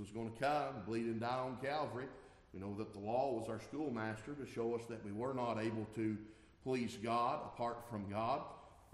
[0.00, 2.06] was going to come, bleed and die on Calvary.
[2.54, 5.60] We know that the law was our schoolmaster to show us that we were not
[5.60, 6.16] able to
[6.64, 8.40] please God apart from God.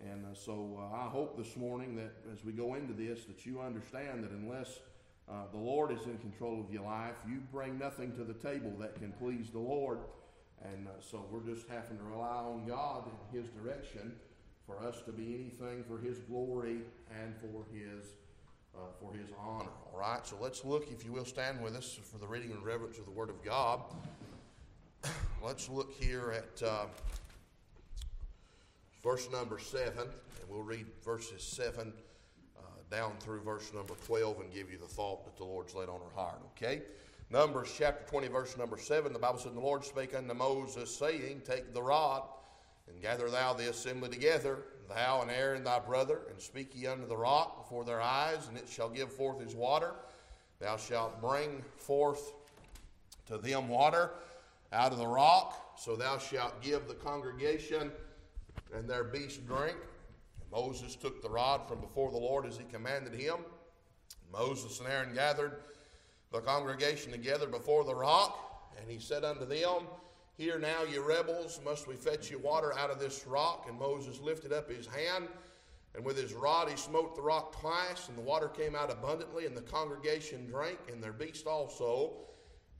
[0.04, 3.46] And uh, so uh, I hope this morning that as we go into this, that
[3.46, 4.80] you understand that unless
[5.28, 8.72] uh, the Lord is in control of your life, you bring nothing to the table
[8.80, 10.00] that can please the Lord.
[10.62, 14.12] And uh, so we're just having to rely on God and His direction
[14.66, 16.80] for us to be anything for His glory
[17.22, 18.04] and for His
[18.76, 19.70] uh, for His honor.
[19.92, 20.24] All right.
[20.26, 23.04] So let's look, if you will, stand with us for the reading and reverence of
[23.04, 23.80] the Word of God.
[25.42, 26.86] Let's look here at uh,
[29.02, 31.92] verse number seven, and we'll read verses seven
[32.58, 35.88] uh, down through verse number twelve and give you the thought that the Lord's laid
[35.88, 36.40] on our heart.
[36.56, 36.82] Okay.
[37.28, 41.42] Numbers chapter 20, verse number 7, the Bible said, The Lord spake unto Moses, saying,
[41.44, 42.22] Take the rod,
[42.88, 44.58] and gather thou the assembly together,
[44.88, 48.56] thou and Aaron thy brother, and speak ye unto the rock before their eyes, and
[48.56, 49.94] it shall give forth his water.
[50.60, 52.32] Thou shalt bring forth
[53.26, 54.10] to them water
[54.72, 57.90] out of the rock, so thou shalt give the congregation
[58.74, 59.76] and their beasts drink.
[60.40, 63.36] And Moses took the rod from before the Lord as he commanded him.
[64.32, 65.60] Moses and Aaron gathered
[66.32, 69.86] the congregation together before the rock, and he said unto them,
[70.36, 73.66] Here now, ye rebels, must we fetch you water out of this rock?
[73.68, 75.28] And Moses lifted up his hand,
[75.94, 79.46] and with his rod he smote the rock twice, and the water came out abundantly,
[79.46, 82.12] and the congregation drank, and their beast also.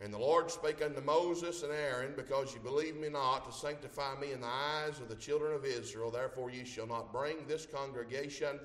[0.03, 4.21] And the Lord spake unto Moses and Aaron, Because ye believe me not, to sanctify
[4.21, 7.65] me in the eyes of the children of Israel, therefore ye shall not bring this
[7.65, 8.61] congregation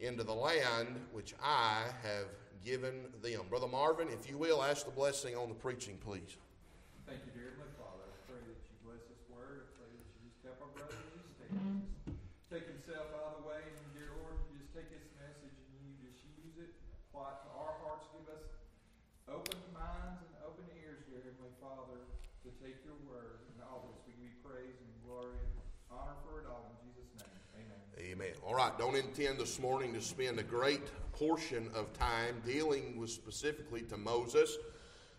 [0.00, 2.26] into the land which I have
[2.64, 3.46] given them.
[3.48, 6.34] Brother Marvin, if you will, ask the blessing on the preaching, please.
[7.06, 8.02] Thank you, dear Heavenly Father.
[8.08, 9.62] I pray that you bless this word.
[9.62, 11.52] I pray that you just help our brother Jesus take,
[12.48, 13.60] take himself out of the way.
[13.60, 16.72] And dear Lord, you just take this message and you just use it,
[17.12, 18.08] apply it to our hearts.
[18.16, 18.44] Give us
[19.28, 22.00] open minds and open ears, dear Heavenly Father,
[22.42, 23.44] to take your word.
[23.52, 25.52] And all this we give you praise and glory and
[25.92, 27.36] honor for it all in Jesus' name.
[27.60, 27.84] Amen.
[28.00, 28.34] Amen.
[28.54, 33.10] All right, don't intend this morning to spend a great portion of time dealing with
[33.10, 34.58] specifically to Moses,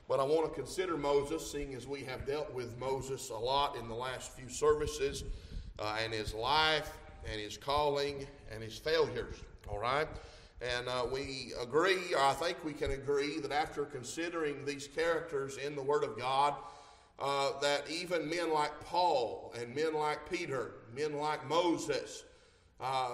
[0.07, 3.75] but I want to consider Moses, seeing as we have dealt with Moses a lot
[3.75, 5.25] in the last few services,
[5.79, 6.89] uh, and his life,
[7.29, 9.35] and his calling, and his failures.
[9.67, 10.07] All right?
[10.61, 15.57] And uh, we agree, or I think we can agree, that after considering these characters
[15.57, 16.53] in the Word of God,
[17.19, 22.23] uh, that even men like Paul and men like Peter, men like Moses,
[22.81, 23.13] uh,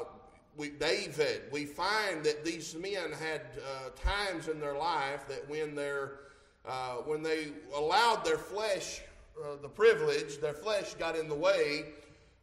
[0.57, 5.75] we, David, we find that these men had uh, times in their life that when,
[5.75, 6.19] they're,
[6.65, 9.01] uh, when they allowed their flesh
[9.41, 11.85] uh, the privilege, their flesh got in the way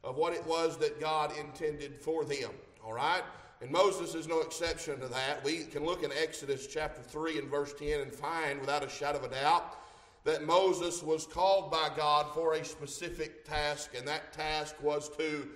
[0.02, 2.50] of what it was that God intended for them.
[2.84, 3.22] All right?
[3.60, 5.44] And Moses is no exception to that.
[5.44, 9.18] We can look in Exodus chapter 3 and verse 10 and find, without a shadow
[9.18, 9.76] of a doubt,
[10.24, 15.48] that Moses was called by God for a specific task, and that task was to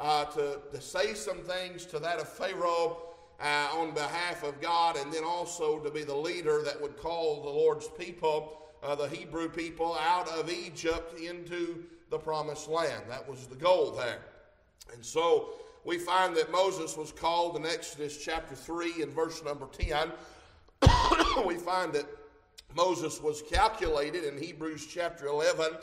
[0.00, 2.96] uh, to, to say some things to that of Pharaoh
[3.40, 7.42] uh, on behalf of God, and then also to be the leader that would call
[7.42, 13.04] the Lord's people, uh, the Hebrew people, out of Egypt into the promised land.
[13.08, 14.20] That was the goal there.
[14.92, 15.50] And so
[15.84, 20.10] we find that Moses was called in Exodus chapter 3 and verse number 10.
[21.46, 22.06] we find that
[22.74, 25.76] Moses was calculated in Hebrews chapter 11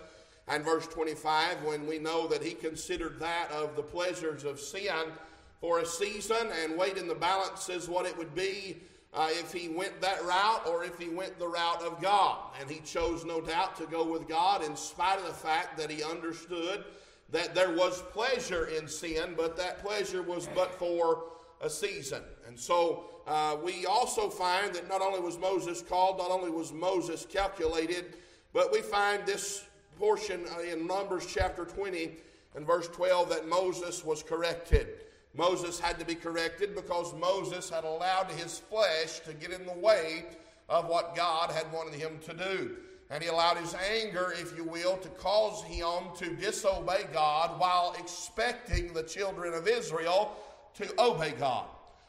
[0.48, 5.12] and verse 25 when we know that he considered that of the pleasures of sin
[5.60, 8.78] for a season and weighed in the balances what it would be
[9.14, 12.38] uh, if he went that route or if he went the route of God.
[12.60, 15.90] And he chose, no doubt, to go with God in spite of the fact that
[15.90, 16.84] he understood
[17.32, 21.24] that there was pleasure in sin, but that pleasure was but for
[21.62, 22.22] a season.
[22.48, 26.72] And so uh, we also find that not only was Moses called, not only was
[26.72, 28.18] Moses calculated,
[28.54, 29.66] but we find this
[29.98, 32.12] portion uh, in Numbers chapter 20
[32.56, 34.88] and verse 12 that Moses was corrected.
[35.36, 39.74] Moses had to be corrected because Moses had allowed his flesh to get in the
[39.74, 40.26] way
[40.70, 42.76] of what God had wanted him to do.
[43.10, 47.96] And he allowed his anger, if you will, to cause him to disobey God while
[47.98, 50.36] expecting the children of Israel
[50.76, 51.66] to obey God.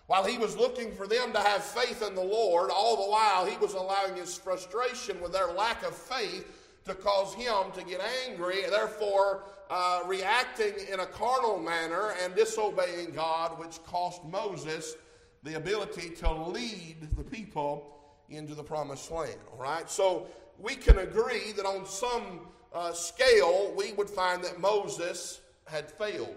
[0.06, 3.44] While he was looking for them to have faith in the Lord, all the while
[3.44, 6.57] he was allowing his frustration with their lack of faith
[6.88, 13.12] to cause him to get angry, therefore uh, reacting in a carnal manner and disobeying
[13.12, 14.96] God, which cost Moses
[15.43, 17.94] the ability to lead the people
[18.29, 19.38] into the promised land.
[19.52, 20.26] All right, so
[20.58, 22.40] we can agree that on some
[22.75, 26.34] uh, scale we would find that Moses had failed.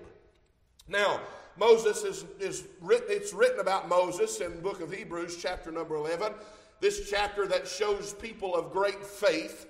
[0.88, 1.21] Now,
[1.57, 6.33] Moses is, is written, it's written about Moses in book of Hebrews, chapter number 11
[6.81, 9.68] this chapter that shows people of great faith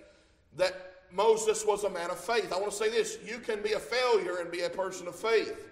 [0.57, 2.51] that Moses was a man of faith.
[2.53, 5.15] I want to say this you can be a failure and be a person of
[5.15, 5.67] faith.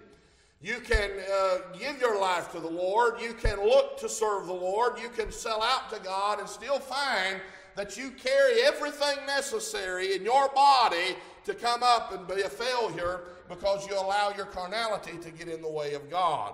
[0.62, 3.20] You can uh, give your life to the Lord.
[3.20, 5.00] You can look to serve the Lord.
[5.00, 7.40] You can sell out to God and still find
[7.76, 13.22] that you carry everything necessary in your body to come up and be a failure
[13.48, 16.52] because you allow your carnality to get in the way of God.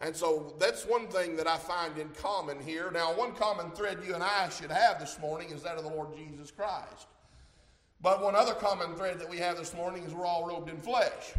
[0.00, 2.90] And so that's one thing that I find in common here.
[2.92, 5.90] Now, one common thread you and I should have this morning is that of the
[5.90, 7.08] Lord Jesus Christ.
[8.00, 10.78] But one other common thread that we have this morning is we're all robed in
[10.78, 11.34] flesh.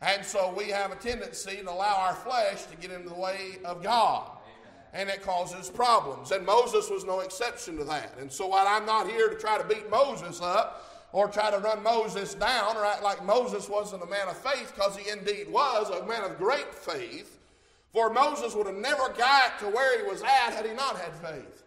[0.00, 3.58] And so we have a tendency to allow our flesh to get into the way
[3.64, 4.30] of God.
[4.92, 6.30] And it causes problems.
[6.32, 8.12] And Moses was no exception to that.
[8.18, 11.58] And so while I'm not here to try to beat Moses up or try to
[11.58, 15.50] run Moses down or act like Moses wasn't a man of faith, because he indeed
[15.50, 17.38] was a man of great faith,
[17.92, 21.14] for Moses would have never got to where he was at had he not had
[21.16, 21.64] faith.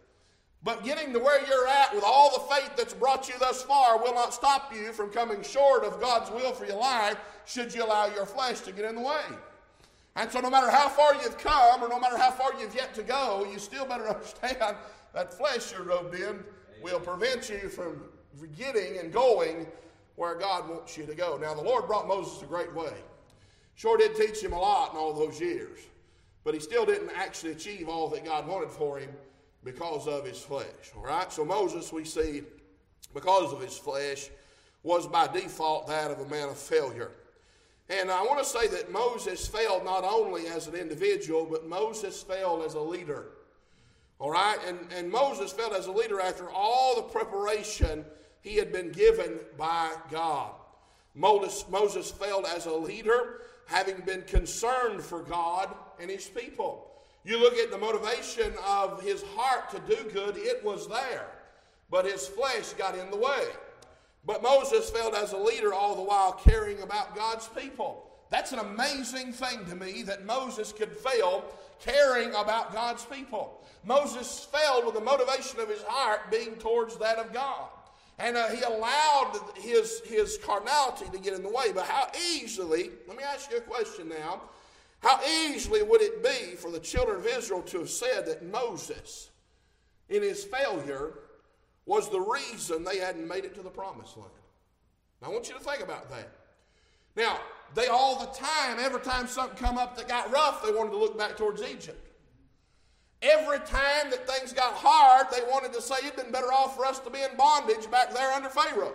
[0.61, 3.97] But getting to where you're at with all the faith that's brought you thus far
[3.97, 7.85] will not stop you from coming short of God's will for your life should you
[7.85, 9.23] allow your flesh to get in the way.
[10.17, 12.93] And so, no matter how far you've come or no matter how far you've yet
[12.95, 14.75] to go, you still better understand
[15.13, 16.43] that flesh you're robed in
[16.81, 18.03] will prevent you from
[18.57, 19.65] getting and going
[20.15, 21.37] where God wants you to go.
[21.37, 22.93] Now, the Lord brought Moses a great way.
[23.75, 25.79] Sure did teach him a lot in all those years,
[26.43, 29.09] but he still didn't actually achieve all that God wanted for him
[29.63, 30.65] because of his flesh.
[30.95, 31.31] All right?
[31.31, 32.43] So Moses, we see,
[33.13, 34.29] because of his flesh,
[34.83, 37.11] was by default that of a man of failure.
[37.89, 42.21] And I want to say that Moses failed not only as an individual, but Moses
[42.21, 43.29] failed as a leader.
[44.19, 44.57] All right?
[44.67, 48.05] And, and Moses failed as a leader after all the preparation
[48.41, 50.51] he had been given by God.
[51.15, 56.88] Moses, Moses failed as a leader, having been concerned for God and his people.
[57.25, 61.27] You look at the motivation of his heart to do good, it was there,
[61.89, 63.43] but his flesh got in the way.
[64.25, 68.05] But Moses failed as a leader all the while caring about God's people.
[68.29, 71.43] That's an amazing thing to me that Moses could fail
[71.79, 73.63] caring about God's people.
[73.83, 77.69] Moses failed with the motivation of his heart being towards that of God.
[78.19, 81.71] And uh, he allowed his, his carnality to get in the way.
[81.73, 84.41] But how easily, let me ask you a question now.
[84.99, 89.29] How easily would it be for the children of Israel to have said that Moses,
[90.09, 91.13] in his failure,
[91.85, 94.29] was the reason they hadn't made it to the promised land?
[95.21, 96.29] Now, I want you to think about that.
[97.15, 97.39] Now,
[97.75, 100.97] they all the time, every time something come up that got rough, they wanted to
[100.97, 102.05] look back towards Egypt.
[103.21, 106.85] Every time that things got hard, they wanted to say it'd been better off for
[106.85, 108.93] us to be in bondage back there under Pharaoh.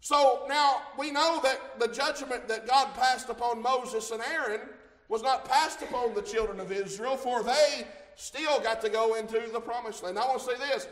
[0.00, 4.60] So now we know that the judgment that God passed upon Moses and Aaron
[5.08, 7.86] was not passed upon the children of Israel, for they
[8.16, 10.18] still got to go into the promised land.
[10.18, 10.86] I want to say this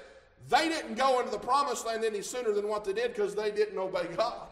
[0.48, 3.50] they didn't go into the promised land any sooner than what they did because they
[3.50, 4.48] didn't obey God.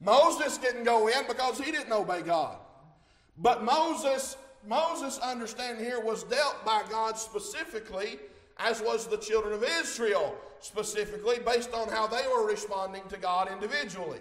[0.00, 2.56] Moses didn't go in because he didn't obey God.
[3.38, 4.36] But Moses,
[4.66, 8.18] Moses' understanding here was dealt by God specifically,
[8.60, 13.50] as was the children of Israel specifically based on how they were responding to God
[13.50, 14.20] individually.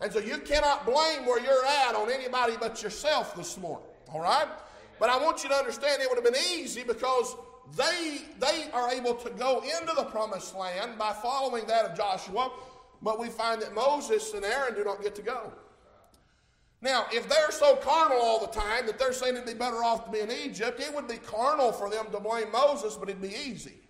[0.00, 3.88] And so you cannot blame where you're at on anybody but yourself this morning.
[4.12, 4.48] All right?
[5.00, 7.34] But I want you to understand it would have been easy because
[7.76, 12.52] they, they are able to go into the promised land by following that of Joshua,
[13.02, 15.52] but we find that Moses and Aaron do not get to go.
[16.82, 20.04] Now, if they're so carnal all the time that they're saying it'd be better off
[20.04, 23.22] to be in Egypt, it would be carnal for them to blame Moses, but it'd
[23.22, 23.80] be easy.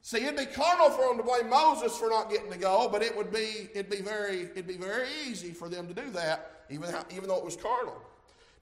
[0.00, 3.02] See, it'd be carnal for them to blame Moses for not getting to go, but
[3.02, 6.64] it would be it'd be very it'd be very easy for them to do that,
[6.68, 7.96] even even though it was carnal.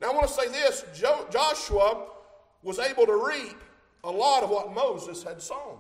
[0.01, 2.07] Now I want to say this: jo- Joshua
[2.63, 3.59] was able to reap
[4.05, 5.79] a lot of what Moses had sown.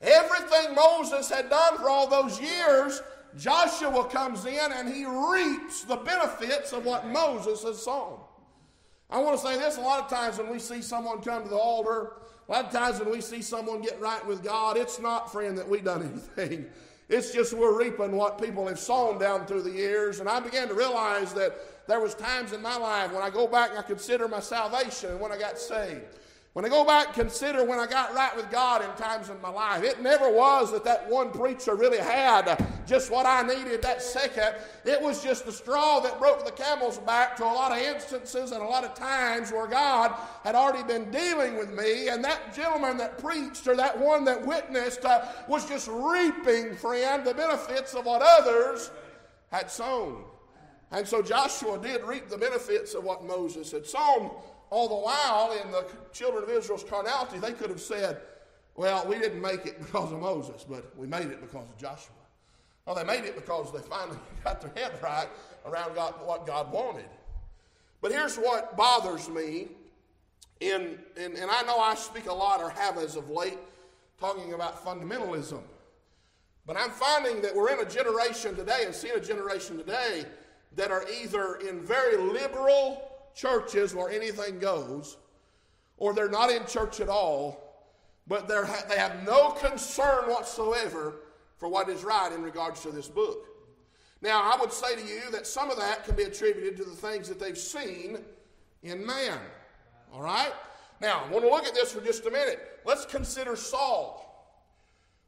[0.00, 3.02] Everything Moses had done for all those years,
[3.36, 8.20] Joshua comes in and he reaps the benefits of what Moses has sown.
[9.10, 11.48] I want to say this a lot of times when we see someone come to
[11.48, 12.14] the altar
[12.48, 15.56] a lot of times when we see someone get right with God, it's not, friend,
[15.56, 16.02] that we done
[16.38, 16.66] anything.
[17.08, 20.20] It's just we're reaping what people have sown down through the years.
[20.20, 23.46] And I began to realize that there was times in my life when I go
[23.46, 26.04] back and I consider my salvation and when I got saved.
[26.54, 29.40] When I go back and consider when I got right with God in times in
[29.40, 33.82] my life, it never was that that one preacher really had just what I needed
[33.82, 34.54] that second.
[34.84, 38.52] It was just the straw that broke the camel's back to a lot of instances
[38.52, 42.54] and a lot of times where God had already been dealing with me, and that
[42.54, 47.94] gentleman that preached or that one that witnessed uh, was just reaping, friend, the benefits
[47.94, 48.92] of what others
[49.50, 50.22] had sown.
[50.92, 54.30] And so Joshua did reap the benefits of what Moses had sown.
[54.70, 58.20] All the while in the children of Israel's carnality, they could have said,
[58.76, 62.14] well, we didn't make it because of Moses, but we made it because of Joshua.
[62.86, 65.28] Well, they made it because they finally got their head right
[65.66, 67.06] around God, what God wanted.
[68.00, 69.68] But here's what bothers me,
[70.60, 73.58] in, in, and I know I speak a lot or have as of late
[74.18, 75.60] talking about fundamentalism.
[76.66, 80.24] But I'm finding that we're in a generation today and seeing a generation today
[80.76, 85.16] that are either in very liberal churches where anything goes,
[85.96, 87.60] or they're not in church at all,
[88.26, 91.16] but they have no concern whatsoever
[91.58, 93.46] for what is right in regards to this book.
[94.22, 96.96] Now, I would say to you that some of that can be attributed to the
[96.96, 98.18] things that they've seen
[98.82, 99.38] in man.
[100.12, 100.52] All right?
[101.00, 102.80] Now, I want to look at this for just a minute.
[102.86, 104.22] Let's consider Saul.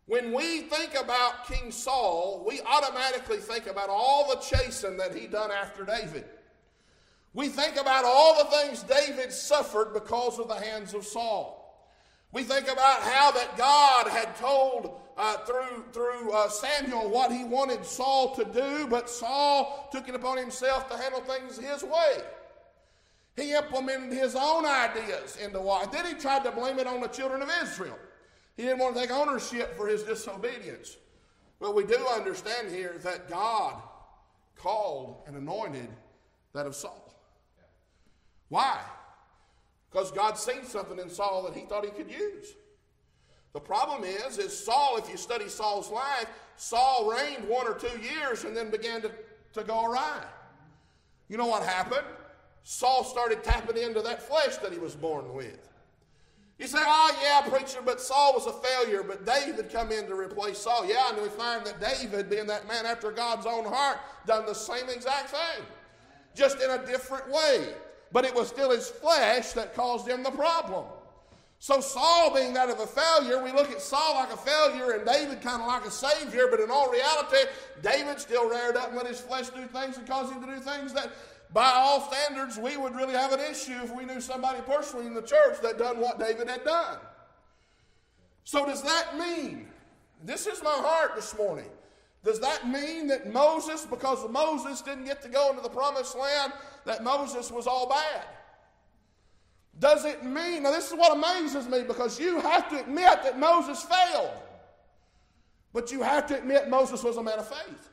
[0.07, 5.27] When we think about King Saul, we automatically think about all the chasing that he
[5.27, 6.25] done after David.
[7.37, 11.87] We think about all the things David suffered because of the hands of Saul.
[12.33, 17.45] We think about how that God had told uh, through, through uh, Samuel what he
[17.45, 22.23] wanted Saul to do, but Saul took it upon himself to handle things his way.
[23.37, 25.93] He implemented his own ideas into what.
[25.93, 27.99] Then he tried to blame it on the children of Israel.
[28.57, 30.97] He didn't want to take ownership for his disobedience.
[31.61, 33.83] But we do understand here that God
[34.57, 35.90] called and anointed
[36.55, 37.06] that of Saul.
[38.49, 38.81] Why?
[39.91, 42.55] Because God seen something in Saul that he thought he could use.
[43.53, 46.26] The problem is, is Saul, if you study Saul's life,
[46.57, 49.11] Saul reigned one or two years and then began to,
[49.55, 50.23] to go awry.
[51.29, 52.07] You know what happened?
[52.65, 55.67] Saul started tapping into that flesh that he was born with.
[56.59, 60.15] You say, oh, yeah, preacher, but Saul was a failure, but David come in to
[60.15, 60.87] replace Saul.
[60.87, 64.55] Yeah, and we find that David, being that man after God's own heart, done the
[64.55, 65.65] same exact thing,
[66.35, 67.69] just in a different way.
[68.13, 70.85] But it was still his flesh that caused him the problem.
[71.59, 75.07] So, Saul being that of a failure, we look at Saul like a failure and
[75.07, 77.49] David kind of like a savior, but in all reality,
[77.83, 80.61] David still reared up and let his flesh do things and caused him to do
[80.61, 81.11] things that
[81.53, 85.15] by all standards, we would really have an issue if we knew somebody personally in
[85.15, 86.99] the church that done what David had done.
[88.45, 89.67] So, does that mean,
[90.23, 91.71] this is my heart this morning,
[92.26, 96.52] does that mean that Moses, because Moses didn't get to go into the promised land,
[96.85, 98.25] that Moses was all bad?
[99.78, 103.38] Does it mean, now this is what amazes me because you have to admit that
[103.38, 104.33] Moses failed,
[105.73, 107.90] but you have to admit Moses was a man of faith.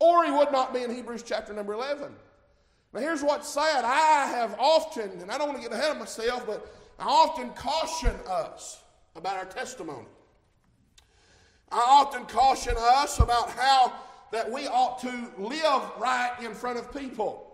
[0.00, 2.12] Or he would not be in Hebrews chapter number 11.
[2.92, 3.84] Now, here's what's sad.
[3.84, 7.50] I have often, and I don't want to get ahead of myself, but I often
[7.50, 8.82] caution us
[9.14, 10.08] about our testimony.
[11.72, 13.92] I often caution us about how
[14.30, 17.48] that we ought to live right in front of people.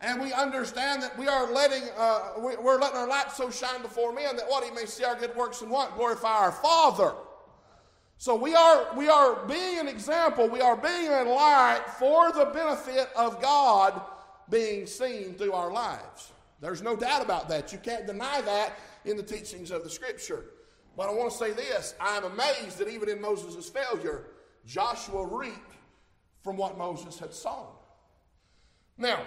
[0.00, 4.12] And we understand that we are letting, uh, we're letting our light so shine before
[4.12, 5.96] men that what he may see our good works and what?
[5.96, 7.14] Glorify our Father.
[8.18, 12.46] So we are, we are being an example, we are being a light for the
[12.46, 14.00] benefit of God
[14.50, 16.32] being seen through our lives.
[16.60, 17.72] There's no doubt about that.
[17.72, 20.44] You can't deny that in the teachings of the Scripture.
[20.96, 24.26] But I want to say this I'm amazed that even in Moses' failure,
[24.66, 25.72] Joshua reaped
[26.42, 27.66] from what Moses had sown.
[28.96, 29.22] Now,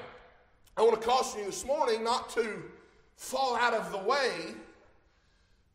[0.78, 2.64] I want to caution you this morning not to
[3.16, 4.54] fall out of the way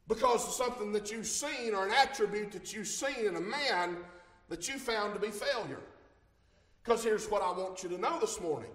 [0.09, 3.97] because of something that you've seen or an attribute that you've seen in a man
[4.49, 5.81] that you found to be failure.
[6.83, 8.71] Because here's what I want you to know this morning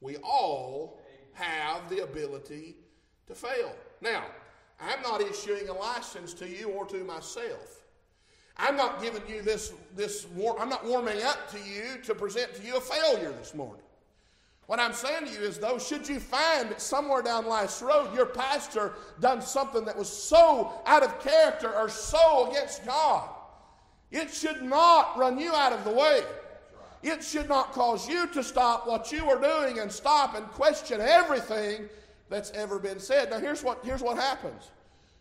[0.00, 1.00] we all
[1.32, 2.76] have the ability
[3.26, 3.74] to fail.
[4.00, 4.24] Now,
[4.80, 7.82] I'm not issuing a license to you or to myself.
[8.58, 10.26] I'm not giving you this, this
[10.58, 13.82] I'm not warming up to you to present to you a failure this morning.
[14.66, 18.12] What I'm saying to you is, though, should you find that somewhere down life's road
[18.14, 23.28] your pastor done something that was so out of character or so against God,
[24.10, 26.22] it should not run you out of the way.
[27.02, 31.00] It should not cause you to stop what you are doing and stop and question
[31.00, 31.88] everything
[32.28, 33.30] that's ever been said.
[33.30, 34.70] Now, here's what, here's what happens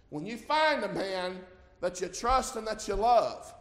[0.10, 1.40] when you find a man
[1.82, 3.54] that you trust and that you love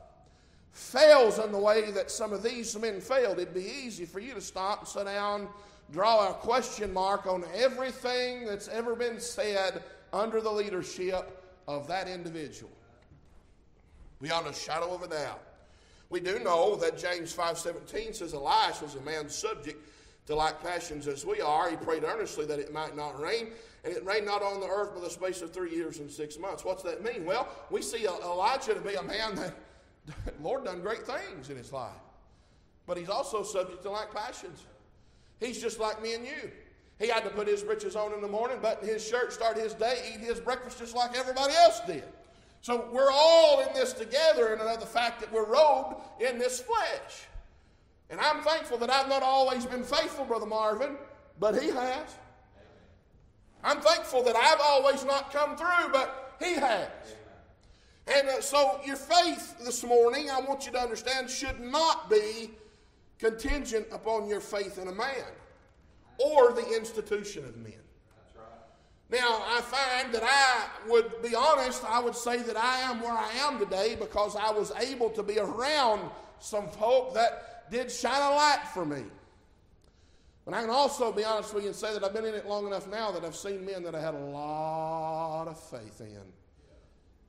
[0.73, 4.35] fails in the way that some of these men failed, it'd be easy for you
[4.35, 5.49] to stop and sit down,
[5.93, 9.83] draw a question mark on everything that's ever been said
[10.13, 12.73] under the leadership of that individual.
[14.21, 15.43] Beyond a shadow of a doubt.
[16.11, 19.81] We do know that James 5.17 says Elias was a man subject
[20.26, 21.71] to like passions as we are.
[21.71, 23.49] He prayed earnestly that it might not rain,
[23.85, 26.38] and it rained not on the earth for the space of three years and six
[26.38, 26.64] months.
[26.64, 27.25] What's that mean?
[27.25, 29.54] Well, we see Elijah to be a man that
[30.43, 31.93] Lord done great things in his life.
[32.87, 34.66] But he's also subject to like passions.
[35.40, 36.50] He's just like me and you.
[36.99, 39.75] He had to put his breeches on in the morning, button his shirt, start his
[39.75, 42.04] day, eat his breakfast just like everybody else did.
[42.61, 47.26] So we're all in this together, and another fact that we're robed in this flesh.
[48.14, 50.94] And I'm thankful that I've not always been faithful, Brother Marvin,
[51.40, 52.16] but he has.
[53.64, 56.88] I'm thankful that I've always not come through, but he has.
[58.06, 62.52] And uh, so your faith this morning, I want you to understand, should not be
[63.18, 65.33] contingent upon your faith in a man
[66.18, 67.73] or the institution of men.
[69.11, 73.11] Now, I find that I would be honest, I would say that I am where
[73.11, 78.23] I am today because I was able to be around some folk that did shine
[78.23, 79.02] a light for me.
[80.45, 82.47] But I can also be honest with you and say that I've been in it
[82.47, 86.23] long enough now that I've seen men that I had a lot of faith in.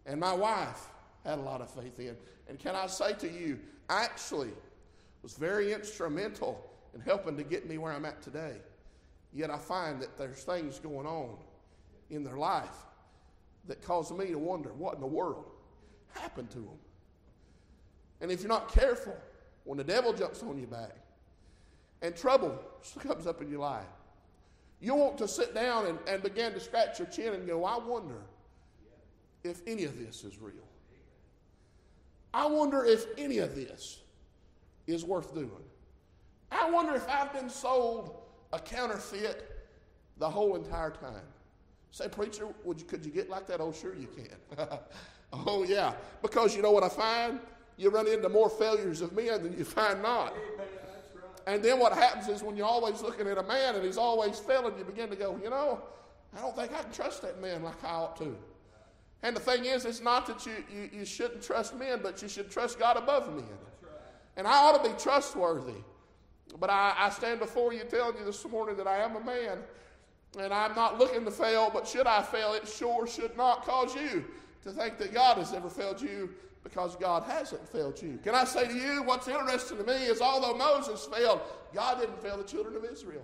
[0.05, 0.87] And my wife
[1.23, 2.15] had a lot of faith in.
[2.47, 3.59] And can I say to you,
[3.89, 4.51] actually
[5.23, 8.57] was very instrumental in helping to get me where I'm at today.
[9.33, 11.37] Yet I find that there's things going on
[12.11, 12.85] in their life
[13.67, 15.49] that cause me to wonder what in the world
[16.13, 16.77] happened to them.
[18.21, 19.17] And if you're not careful,
[19.65, 20.95] when the devil jumps on your back
[22.01, 22.57] and trouble
[22.99, 23.83] comes up in your life,
[24.79, 27.77] you want to sit down and, and begin to scratch your chin and go, I
[27.77, 28.21] wonder
[29.43, 30.53] if any of this is real.
[32.33, 34.01] I wonder if any of this
[34.87, 35.49] is worth doing.
[36.51, 38.15] I wonder if I've been sold
[38.53, 39.67] a counterfeit
[40.17, 41.23] the whole entire time.
[41.91, 43.61] Say, preacher, you, could you get like that?
[43.61, 44.67] Oh, sure you can.
[45.33, 45.93] oh, yeah.
[46.21, 47.39] Because you know what I find?
[47.77, 50.33] You run into more failures of men than you find not.
[51.47, 54.39] And then what happens is when you're always looking at a man and he's always
[54.39, 55.81] failing, you begin to go, you know,
[56.35, 58.35] I don't think I can trust that man like I ought to.
[59.21, 62.27] And the thing is, it's not that you, you, you shouldn't trust men, but you
[62.27, 63.45] should trust God above men.
[64.37, 65.81] And I ought to be trustworthy.
[66.59, 69.59] But I, I stand before you telling you this morning that I am a man.
[70.37, 73.95] And I'm not looking to fail, but should I fail, it sure should not cause
[73.95, 74.25] you
[74.63, 76.29] to think that God has ever failed you
[76.65, 78.17] because God hasn't failed you.
[78.23, 81.39] Can I say to you, what's interesting to me is although Moses failed,
[81.75, 83.23] God didn't fail the children of Israel.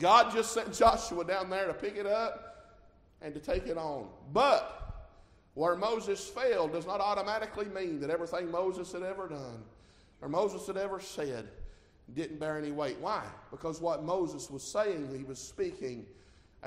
[0.00, 2.76] God just sent Joshua down there to pick it up
[3.20, 4.06] and to take it on.
[4.32, 5.10] But
[5.54, 9.64] where Moses failed does not automatically mean that everything Moses had ever done
[10.22, 11.48] or Moses had ever said
[12.14, 12.98] didn't bear any weight.
[13.00, 13.24] Why?
[13.50, 16.06] Because what Moses was saying, he was speaking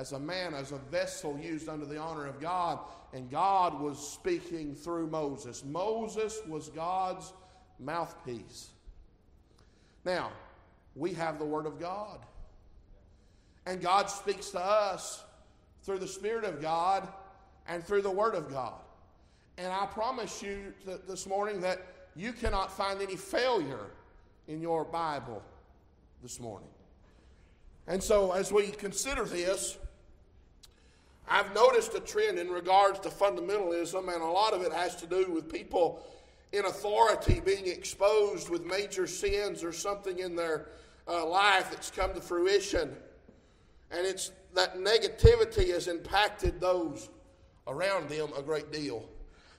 [0.01, 2.79] as a man, as a vessel used under the honor of God,
[3.13, 5.63] and God was speaking through Moses.
[5.63, 7.31] Moses was God's
[7.79, 8.69] mouthpiece.
[10.03, 10.31] Now,
[10.95, 12.17] we have the Word of God,
[13.67, 15.23] and God speaks to us
[15.83, 17.07] through the Spirit of God
[17.67, 18.81] and through the Word of God.
[19.59, 20.73] And I promise you
[21.07, 21.79] this morning that
[22.15, 23.91] you cannot find any failure
[24.47, 25.43] in your Bible
[26.23, 26.69] this morning.
[27.85, 29.77] And so, as we consider this,
[31.27, 35.07] I've noticed a trend in regards to fundamentalism, and a lot of it has to
[35.07, 36.03] do with people
[36.51, 40.69] in authority being exposed with major sins or something in their
[41.07, 42.95] uh, life that's come to fruition.
[43.91, 47.09] And it's that negativity has impacted those
[47.67, 49.07] around them a great deal.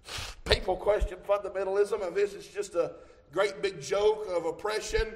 [0.45, 2.93] People question fundamentalism and this is just a
[3.33, 5.15] great big joke of oppression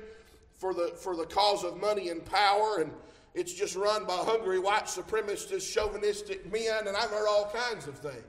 [0.57, 2.91] for the, for the cause of money and power, and
[3.37, 7.99] it's just run by hungry white supremacist, chauvinistic men, and I've heard all kinds of
[7.99, 8.25] things.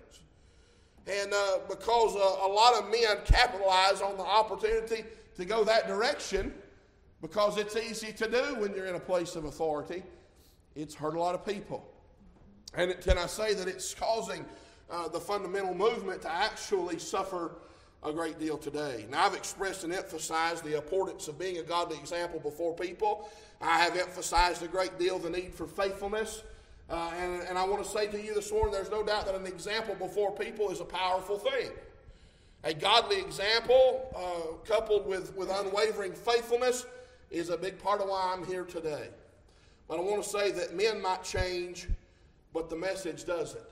[1.08, 5.06] And uh, because uh, a lot of men capitalize on the opportunity
[5.38, 6.54] to go that direction,
[7.22, 10.04] because it's easy to do when you're in a place of authority,
[10.76, 11.90] it's hurt a lot of people.
[12.74, 14.46] And can I say that it's causing
[14.92, 17.52] uh, the fundamental movement to actually suffer
[18.04, 19.06] a great deal today?
[19.10, 23.30] Now, I've expressed and emphasized the importance of being a godly example before people.
[23.62, 26.44] I have emphasized a great deal the need for faithfulness.
[26.90, 29.36] Uh, and, and I want to say to you this morning there's no doubt that
[29.36, 31.72] an example before people is a powerful thing.
[32.64, 36.86] A godly example, uh, coupled with, with unwavering faithfulness,
[37.30, 39.10] is a big part of why I'm here today.
[39.88, 41.88] But I want to say that men might change,
[42.54, 43.64] but the message doesn't.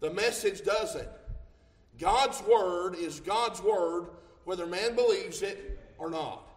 [0.00, 1.08] The message doesn't.
[1.98, 4.06] God's word is God's word,
[4.44, 6.48] whether man believes it or not.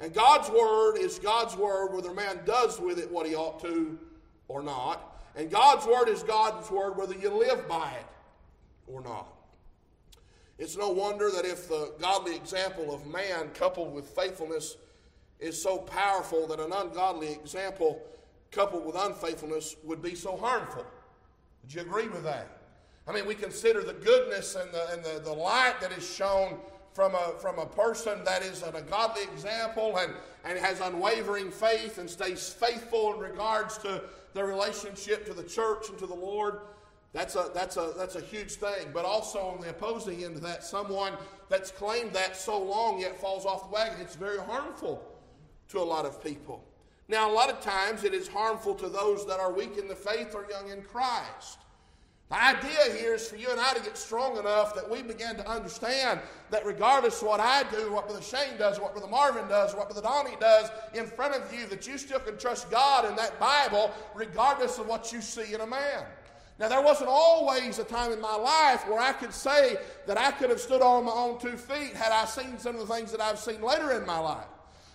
[0.00, 3.98] And God's word is God's word, whether man does with it what he ought to
[4.48, 5.22] or not.
[5.34, 8.06] And God's word is God's word, whether you live by it
[8.86, 9.32] or not.
[10.58, 14.76] It's no wonder that if the godly example of man coupled with faithfulness
[15.38, 18.02] is so powerful that an ungodly example
[18.50, 20.86] coupled with unfaithfulness would be so harmful.
[21.62, 22.55] Would you agree with that?
[23.08, 26.58] I mean, we consider the goodness and the, and the, the light that is shown
[26.92, 30.12] from a, from a person that is a godly example and,
[30.44, 34.02] and has unwavering faith and stays faithful in regards to
[34.34, 36.60] their relationship to the church and to the Lord,
[37.12, 38.88] that's a, that's, a, that's a huge thing.
[38.92, 41.12] But also on the opposing end of that, someone
[41.48, 45.02] that's claimed that so long yet falls off the wagon, it's very harmful
[45.68, 46.64] to a lot of people.
[47.08, 49.94] Now, a lot of times it is harmful to those that are weak in the
[49.94, 51.58] faith or young in Christ.
[52.28, 55.36] The idea here is for you and I to get strong enough that we begin
[55.36, 59.46] to understand that regardless of what I do, what Brother Shane does, what Brother Marvin
[59.46, 63.08] does, what Brother Donnie does in front of you, that you still can trust God
[63.08, 66.04] in that Bible regardless of what you see in a man.
[66.58, 70.32] Now, there wasn't always a time in my life where I could say that I
[70.32, 73.12] could have stood on my own two feet had I seen some of the things
[73.12, 74.46] that I've seen later in my life.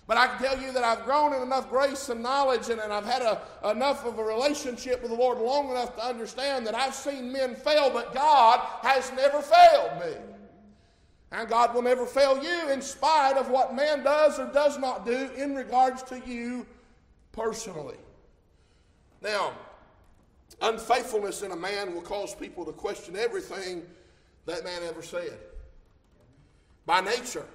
[0.07, 2.91] But I can tell you that I've grown in enough grace and knowledge, and, and
[2.91, 6.75] I've had a, enough of a relationship with the Lord long enough to understand that
[6.75, 10.13] I've seen men fail, but God has never failed me.
[11.31, 15.05] And God will never fail you in spite of what man does or does not
[15.05, 16.65] do in regards to you
[17.31, 17.97] personally.
[19.21, 19.53] Now,
[20.61, 23.83] Unfaithfulness in a man will cause people to question everything
[24.45, 25.37] that man ever said.
[26.85, 27.45] By nature,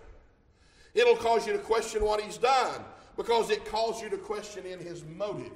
[0.96, 2.82] it'll cause you to question what he's done
[3.16, 5.52] because it calls you to question in his motive.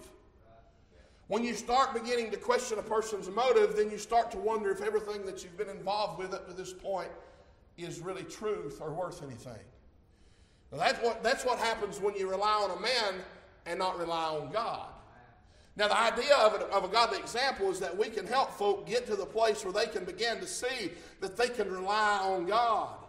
[1.27, 4.81] When you start beginning to question a person's motive, then you start to wonder if
[4.81, 7.11] everything that you've been involved with up to this point
[7.79, 9.63] is really truth or worth anything.
[10.73, 13.23] Now that's what, that's what happens when you rely on a man
[13.67, 14.89] and not rely on God.
[15.77, 18.87] Now, the idea of, it, of a godly example is that we can help folk
[18.87, 22.45] get to the place where they can begin to see that they can rely on
[22.47, 23.00] God.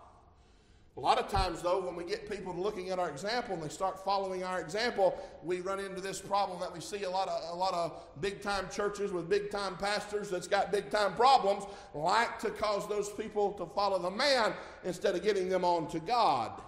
[0.97, 3.69] A lot of times, though, when we get people looking at our example and they
[3.69, 7.41] start following our example, we run into this problem that we see a lot of
[7.53, 11.63] a lot of big time churches with big time pastors that's got big time problems
[11.93, 15.99] like to cause those people to follow the man instead of getting them on to
[15.99, 16.61] God.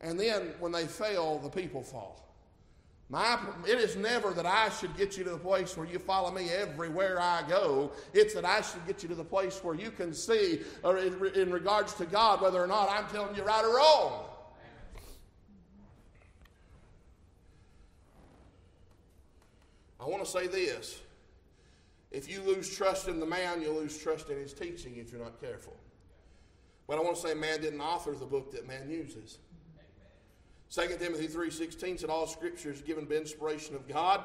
[0.00, 2.31] And then when they fail, the people fall.
[3.12, 6.30] My, it is never that I should get you to the place where you follow
[6.30, 7.92] me everywhere I go.
[8.14, 11.22] It's that I should get you to the place where you can see, or in,
[11.34, 14.24] in regards to God, whether or not I'm telling you right or wrong.
[20.00, 20.98] I want to say this.
[22.10, 25.22] If you lose trust in the man, you'll lose trust in his teaching if you're
[25.22, 25.76] not careful.
[26.86, 29.36] But I want to say man didn't author the book that man uses.
[30.72, 34.24] 2 Timothy 3.16 said, All scripture is given by inspiration of God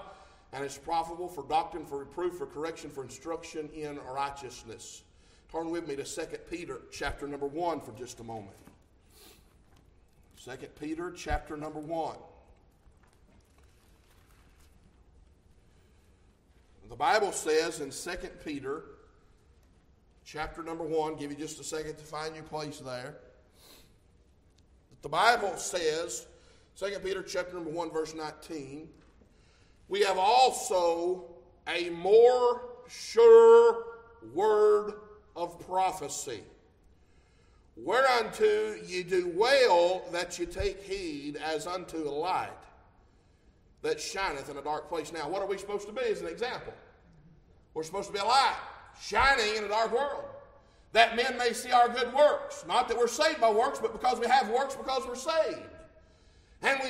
[0.54, 5.04] and is profitable for doctrine, for reproof, for correction, for instruction in righteousness.
[5.52, 8.56] Turn with me to 2 Peter chapter number 1 for just a moment.
[10.46, 12.16] 2 Peter chapter number 1.
[16.90, 18.84] The Bible says in 2 Peter
[20.24, 23.18] chapter number 1, give you just a second to find your place there.
[25.02, 26.26] The Bible says
[26.78, 28.88] 2 Peter chapter number 1, verse 19.
[29.88, 31.26] We have also
[31.68, 33.84] a more sure
[34.32, 34.94] word
[35.36, 36.44] of prophecy,
[37.76, 42.52] whereunto ye do well that ye take heed as unto a light
[43.82, 45.12] that shineth in a dark place.
[45.12, 46.74] Now, what are we supposed to be as an example?
[47.74, 48.56] We're supposed to be a light
[49.02, 50.26] shining in a dark world
[50.94, 52.66] that men may see our good works.
[52.68, 55.77] Not that we're saved by works, but because we have works because we're saved.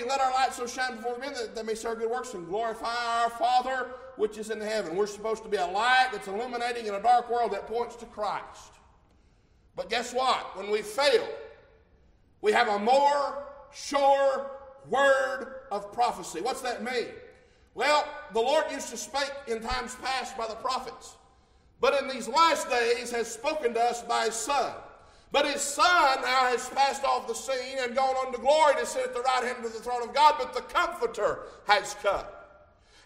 [0.04, 2.48] Let our light so shine before men that they may see our good works and
[2.48, 4.96] glorify our Father which is in heaven.
[4.96, 8.06] We're supposed to be a light that's illuminating in a dark world that points to
[8.06, 8.74] Christ.
[9.76, 10.58] But guess what?
[10.58, 11.28] When we fail,
[12.42, 14.52] we have a more sure
[14.90, 16.42] word of prophecy.
[16.42, 17.08] What's that mean?
[17.76, 21.16] Well, the Lord used to speak in times past by the prophets,
[21.80, 24.74] but in these last days has spoken to us by his Son.
[25.32, 28.86] But his son now has passed off the scene and gone on to glory to
[28.86, 32.24] sit at the right hand of the throne of God, but the Comforter has come.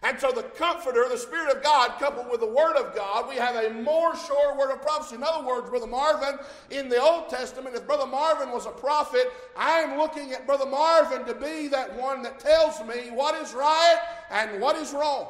[0.04, 3.36] And so the Comforter, the Spirit of God, coupled with the Word of God, we
[3.36, 5.16] have a more sure word of prophecy.
[5.16, 6.40] In other words, Brother Marvin,
[6.72, 11.26] in the Old Testament, if Brother Marvin was a prophet, I'm looking at Brother Marvin
[11.26, 14.00] to be that one that tells me what is right
[14.32, 15.28] and what is wrong.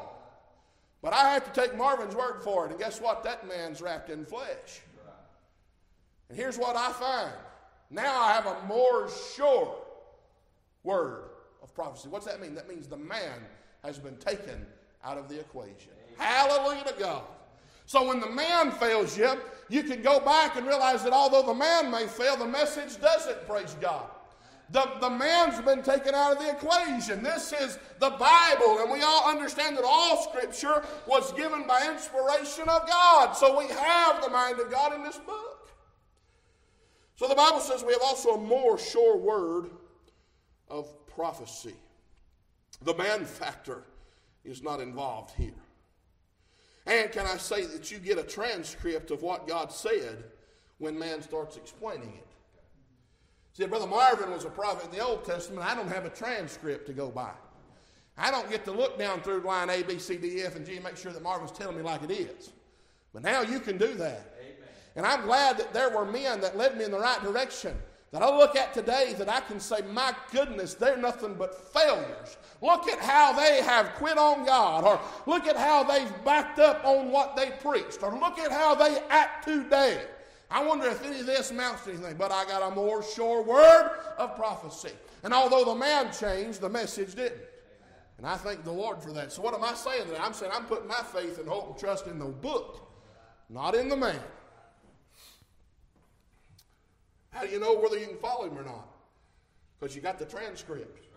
[1.02, 2.70] But I have to take Marvin's word for it.
[2.70, 3.24] And guess what?
[3.24, 4.80] That man's wrapped in flesh.
[6.32, 7.30] And here's what I find
[7.90, 9.76] now I have a more sure
[10.82, 11.24] word
[11.62, 12.08] of prophecy.
[12.08, 12.54] What's that mean?
[12.54, 13.40] That means the man
[13.84, 14.64] has been taken
[15.04, 15.92] out of the equation.
[16.16, 17.24] Hallelujah to God.
[17.84, 21.52] So when the man fails you, you can go back and realize that although the
[21.52, 24.06] man may fail, the message doesn't, praise God.
[24.70, 27.22] The, the man's been taken out of the equation.
[27.22, 32.70] This is the Bible, and we all understand that all Scripture was given by inspiration
[32.70, 33.34] of God.
[33.34, 35.51] So we have the mind of God in this book.
[37.22, 39.70] So the Bible says we have also a more sure word
[40.68, 41.76] of prophecy.
[42.82, 43.84] The man factor
[44.44, 45.52] is not involved here.
[46.84, 50.24] And can I say that you get a transcript of what God said
[50.78, 52.26] when man starts explaining it?
[53.52, 55.64] See, Brother Marvin was a prophet in the Old Testament.
[55.64, 57.30] I don't have a transcript to go by.
[58.18, 60.74] I don't get to look down through line A, B, C, D, F, and G
[60.74, 62.50] and make sure that Marvin's telling me like it is.
[63.12, 64.31] But now you can do that.
[64.96, 67.76] And I'm glad that there were men that led me in the right direction
[68.12, 72.36] that I look at today that I can say, my goodness, they're nothing but failures.
[72.60, 76.84] Look at how they have quit on God, or look at how they've backed up
[76.84, 80.02] on what they preached, or look at how they act today.
[80.50, 83.42] I wonder if any of this amounts to anything, but I got a more sure
[83.42, 84.92] word of prophecy.
[85.22, 87.40] And although the man changed, the message didn't.
[88.18, 89.32] And I thank the Lord for that.
[89.32, 90.18] So, what am I saying today?
[90.20, 92.86] I'm saying I'm putting my faith and hope and trust in the book,
[93.48, 94.20] not in the man.
[97.32, 98.86] How do you know whether you can follow him or not?
[99.78, 101.08] Because you got the transcript.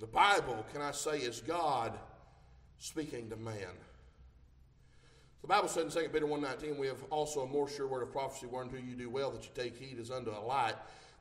[0.00, 1.92] The Bible, can I say, is God
[2.78, 3.56] speaking to man.
[5.40, 8.12] The Bible says in 2 Peter 1.19, we have also a more sure word of
[8.12, 10.74] prophecy, whereunto you do well that you take heed as unto a light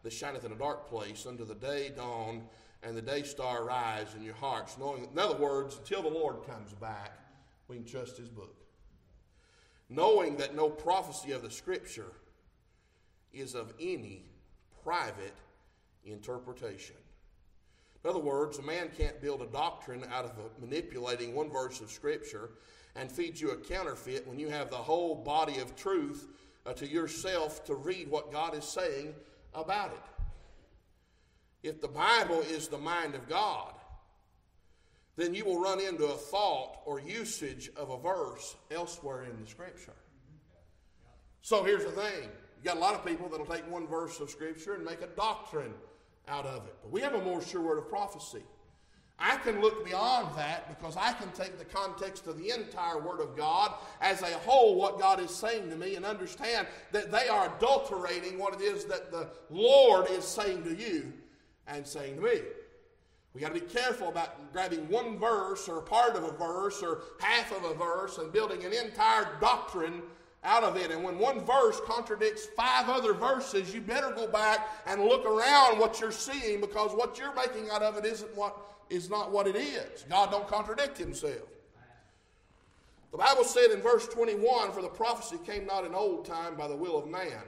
[0.03, 2.41] that shineth in a dark place, unto the day dawn
[2.81, 4.77] and the day star rise in your hearts.
[4.77, 7.17] Knowing, in other words, until the Lord comes back,
[7.67, 8.62] we can trust his book
[9.93, 12.11] knowing that no prophecy of the Scripture
[13.31, 14.25] is of any
[14.83, 15.35] private
[16.05, 16.95] interpretation.
[18.03, 21.89] In other words, a man can't build a doctrine out of manipulating one verse of
[21.89, 22.51] Scripture
[22.95, 26.27] and feed you a counterfeit when you have the whole body of truth
[26.65, 29.13] uh, to yourself to read what God is saying
[29.53, 30.25] about it.
[31.67, 33.73] If the Bible is the mind of God,
[35.15, 39.47] then you will run into a thought or usage of a verse elsewhere in the
[39.47, 39.93] scripture.
[41.41, 44.29] So here's the thing you got a lot of people that'll take one verse of
[44.29, 45.73] scripture and make a doctrine
[46.27, 46.75] out of it.
[46.81, 48.43] But we have a more sure word of prophecy.
[49.19, 53.19] I can look beyond that because I can take the context of the entire Word
[53.19, 57.27] of God as a whole, what God is saying to me, and understand that they
[57.27, 61.13] are adulterating what it is that the Lord is saying to you
[61.67, 62.41] and saying to me.
[63.33, 67.01] We got to be careful about grabbing one verse or part of a verse or
[67.19, 70.03] half of a verse and building an entire doctrine
[70.43, 70.91] out of it.
[70.91, 75.79] And when one verse contradicts five other verses, you better go back and look around
[75.79, 78.55] what you're seeing because what you're making out of it isn't what
[78.89, 80.05] is not what it is.
[80.07, 81.49] God don't contradict himself.
[83.11, 86.67] The Bible said in verse 21, For the prophecy came not in old time by
[86.67, 87.43] the will of man,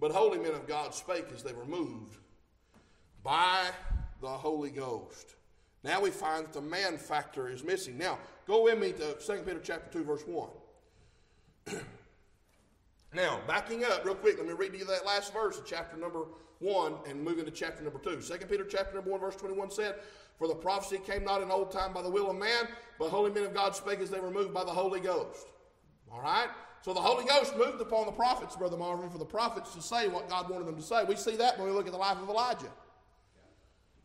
[0.00, 2.16] but holy men of God spake as they were moved
[3.22, 3.70] by
[4.22, 5.34] the Holy Ghost.
[5.84, 7.98] Now we find that the man factor is missing.
[7.98, 10.48] Now, go with me to 2 Peter chapter 2, verse 1.
[13.14, 15.96] now, backing up real quick, let me read to you that last verse of chapter
[15.96, 16.26] number
[16.60, 18.20] 1 and move into chapter number 2.
[18.20, 19.96] 2 Peter chapter number 1, verse 21 said,
[20.38, 22.68] For the prophecy came not in old time by the will of man,
[23.00, 25.48] but holy men of God spake as they were moved by the Holy Ghost.
[26.12, 26.48] All right?
[26.82, 30.06] So the Holy Ghost moved upon the prophets, Brother Marvin, for the prophets to say
[30.06, 31.02] what God wanted them to say.
[31.02, 32.70] We see that when we look at the life of Elijah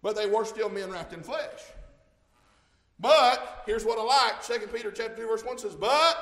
[0.02, 1.62] but they were still men wrapped in flesh.
[3.00, 4.44] But here's what I like.
[4.44, 6.18] Second Peter chapter 2, verse 1 says, But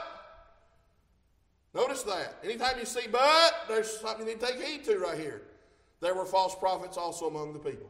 [1.73, 2.35] notice that.
[2.43, 5.43] Anytime you see but, there's something you need to take heed to right here.
[6.01, 7.89] There were false prophets also among the people.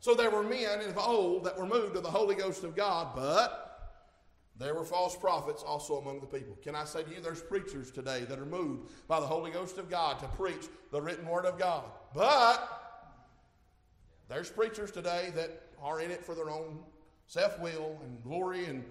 [0.00, 3.14] So there were men of old that were moved to the Holy Ghost of God,
[3.14, 3.72] but
[4.58, 6.56] there were false prophets also among the people.
[6.62, 9.78] Can I say to you, there's preachers today that are moved by the Holy Ghost
[9.78, 11.84] of God to preach the written word of God.
[12.14, 12.81] But
[14.32, 15.50] there's preachers today that
[15.82, 16.78] are in it for their own
[17.26, 18.82] self will and glory and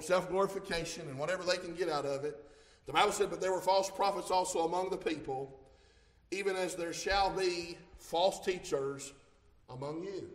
[0.00, 2.44] self glorification and whatever they can get out of it.
[2.86, 5.56] The Bible said, But there were false prophets also among the people,
[6.32, 9.12] even as there shall be false teachers
[9.70, 10.28] among you.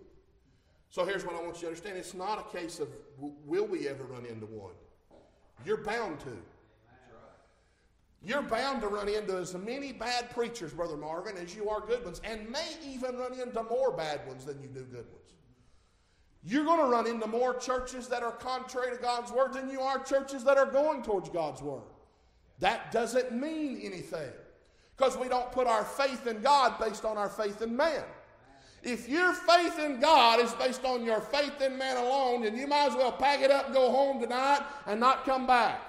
[0.91, 2.87] So here's what I want you to understand it's not a case of
[3.19, 4.75] will we ever run into one?
[5.65, 6.37] You're bound to.
[8.25, 12.05] You're bound to run into as many bad preachers, Brother Marvin, as you are good
[12.05, 15.33] ones, and may even run into more bad ones than you do good ones.
[16.45, 19.81] You're going to run into more churches that are contrary to God's word than you
[19.81, 21.83] are churches that are going towards God's word.
[22.59, 24.31] That doesn't mean anything
[24.95, 28.03] because we don't put our faith in God based on our faith in man.
[28.83, 32.67] If your faith in God is based on your faith in man alone, then you
[32.67, 35.81] might as well pack it up and go home tonight and not come back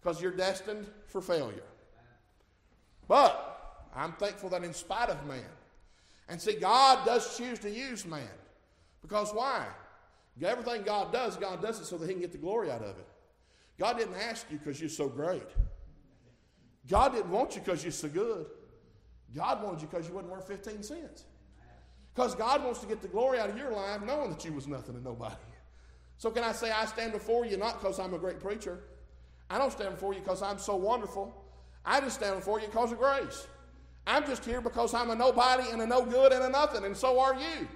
[0.00, 1.62] because you're destined for failure.
[3.06, 5.42] But I'm thankful that in spite of man,
[6.28, 8.28] and see, God does choose to use man.
[9.02, 9.66] Because why?
[10.42, 12.98] Everything God does, God does it so that He can get the glory out of
[12.98, 13.08] it.
[13.78, 15.46] God didn't ask you because you're so great.
[16.88, 18.46] God didn't want you because you're so good.
[19.34, 21.24] God wanted you because you wasn't worth 15 cents.
[22.14, 24.66] Because God wants to get the glory out of your life knowing that you was
[24.66, 25.34] nothing and nobody.
[26.16, 28.80] So can I say I stand before you not because I'm a great preacher.
[29.50, 31.34] I don't stand before you because I'm so wonderful.
[31.84, 33.46] I just stand before you because of grace.
[34.06, 36.96] I'm just here because I'm a nobody and a no good and a nothing, and
[36.96, 37.68] so are you.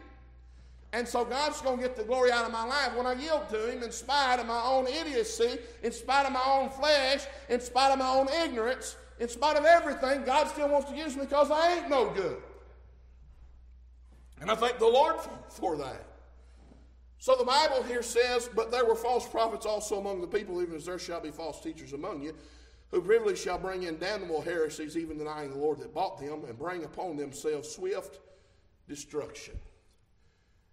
[0.94, 3.48] And so God's going to get the glory out of my life when I yield
[3.48, 7.60] to Him in spite of my own idiocy, in spite of my own flesh, in
[7.60, 10.24] spite of my own ignorance, in spite of everything.
[10.24, 12.36] God still wants to use me because I ain't no good.
[14.40, 16.11] And I thank the Lord for, for that.
[17.22, 20.74] So the Bible here says, But there were false prophets also among the people, even
[20.74, 22.34] as there shall be false teachers among you,
[22.90, 26.58] who privily shall bring in damnable heresies, even denying the Lord that bought them, and
[26.58, 28.18] bring upon themselves swift
[28.88, 29.54] destruction.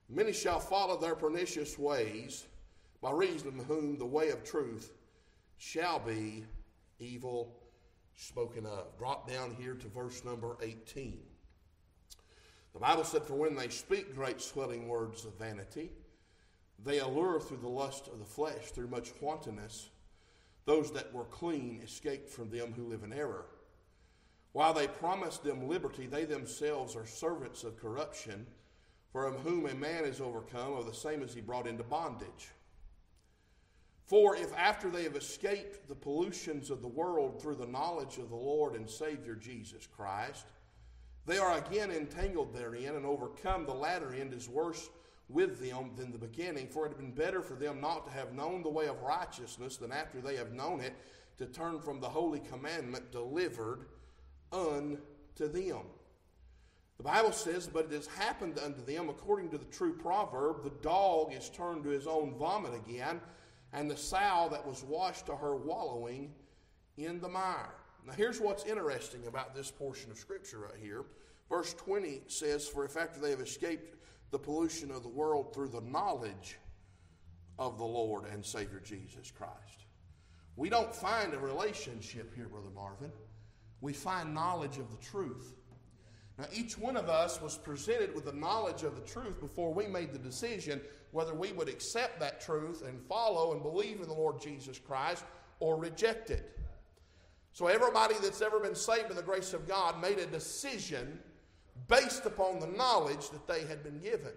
[0.10, 2.48] Many shall follow their pernicious ways,
[3.00, 4.92] by reason of whom the way of truth
[5.60, 6.46] shall be
[6.98, 7.54] evil
[8.16, 8.98] spoken of.
[8.98, 11.20] Drop down here to verse number 18.
[12.74, 15.92] The Bible said, For when they speak great swelling words of vanity,
[16.84, 19.90] they allure through the lust of the flesh, through much wantonness.
[20.66, 23.46] Those that were clean escaped from them who live in error.
[24.52, 28.48] While they promise them liberty, they themselves are servants of corruption,
[29.12, 32.50] from whom a man is overcome, of the same as he brought into bondage.
[34.06, 38.30] For if after they have escaped the pollutions of the world through the knowledge of
[38.30, 40.46] the Lord and Savior Jesus Christ,
[41.28, 44.90] they are again entangled therein and overcome, the latter end is worse
[45.30, 46.68] with them than the beginning.
[46.68, 49.78] For it had been better for them not to have known the way of righteousness
[49.78, 50.94] than after they have known it
[51.38, 53.86] to turn from the holy commandment delivered
[54.52, 54.98] unto
[55.38, 55.84] them.
[56.98, 60.82] The Bible says, But it has happened unto them according to the true proverb the
[60.82, 63.22] dog is turned to his own vomit again,
[63.72, 66.34] and the sow that was washed to her wallowing
[66.98, 67.76] in the mire.
[68.06, 71.06] Now, here's what's interesting about this portion of Scripture right here.
[71.48, 73.96] Verse 20 says, For if after they have escaped
[74.32, 76.58] the pollution of the world through the knowledge
[77.58, 79.86] of the Lord and Savior Jesus Christ.
[80.56, 83.12] We don't find a relationship here, Brother Marvin.
[83.82, 85.56] We find knowledge of the truth.
[86.38, 89.88] Now, each one of us was presented with the knowledge of the truth before we
[89.88, 94.14] made the decision whether we would accept that truth and follow and believe in the
[94.14, 95.24] Lord Jesus Christ
[95.60, 96.58] or reject it.
[97.52, 101.20] So, everybody that's ever been saved by the grace of God made a decision
[101.90, 104.32] based upon the knowledge that they had been given.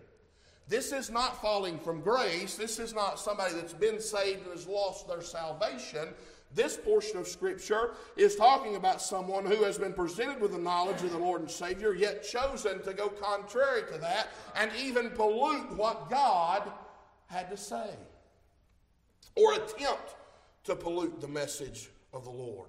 [0.68, 2.56] This is not falling from grace.
[2.56, 6.08] This is not somebody that's been saved and has lost their salvation.
[6.54, 11.02] This portion of Scripture is talking about someone who has been presented with the knowledge
[11.02, 15.72] of the Lord and Savior, yet chosen to go contrary to that and even pollute
[15.76, 16.70] what God
[17.26, 17.90] had to say,
[19.34, 20.14] or attempt
[20.64, 22.68] to pollute the message of the Lord.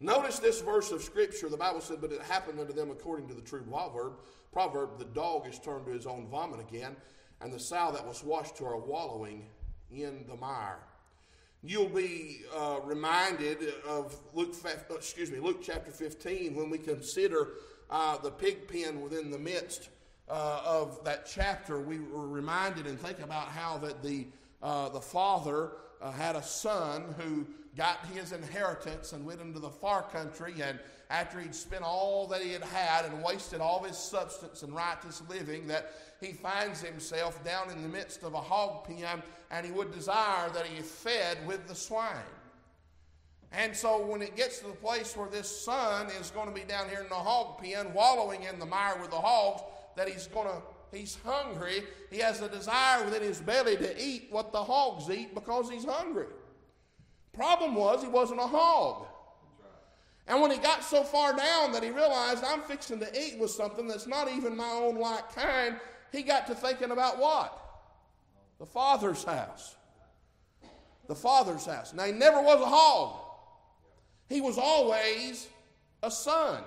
[0.00, 1.48] Notice this verse of Scripture.
[1.48, 4.14] The Bible said, But it happened unto them according to the true proverb.
[4.52, 6.96] Proverb, the dog is turned to his own vomit again,
[7.40, 9.46] and the sow that was washed to her wallowing
[9.90, 10.80] in the mire.
[11.62, 17.48] You'll be uh, reminded of Luke, uh, excuse me, Luke chapter 15 when we consider
[17.88, 19.88] uh, the pig pen within the midst
[20.28, 21.80] uh, of that chapter.
[21.80, 24.26] We were reminded and think about how that the
[24.62, 25.72] uh, the father
[26.04, 30.54] uh, had a son who got his inheritance and went into the far country.
[30.62, 30.78] And
[31.10, 35.22] after he'd spent all that he had had and wasted all his substance and righteous
[35.28, 39.72] living, that he finds himself down in the midst of a hog pen and he
[39.72, 42.14] would desire that he fed with the swine.
[43.50, 46.66] And so when it gets to the place where this son is going to be
[46.66, 49.62] down here in the hog pen, wallowing in the mire with the hogs,
[49.96, 50.60] that he's going to
[50.94, 51.82] He's hungry.
[52.10, 55.84] He has a desire within his belly to eat what the hogs eat because he's
[55.84, 56.26] hungry.
[57.32, 59.06] Problem was, he wasn't a hog.
[60.26, 63.50] And when he got so far down that he realized I'm fixing to eat with
[63.50, 65.76] something that's not even my own like kind,
[66.12, 67.60] he got to thinking about what?
[68.58, 69.74] The Father's house.
[71.08, 71.92] The Father's house.
[71.92, 73.20] Now, he never was a hog,
[74.28, 75.48] he was always
[76.02, 76.62] a son.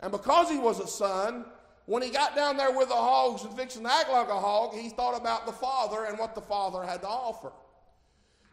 [0.00, 1.44] And because he was a son,
[1.86, 4.74] when he got down there with the hogs and fixing to act like a hog,
[4.74, 7.52] he thought about the Father and what the Father had to offer.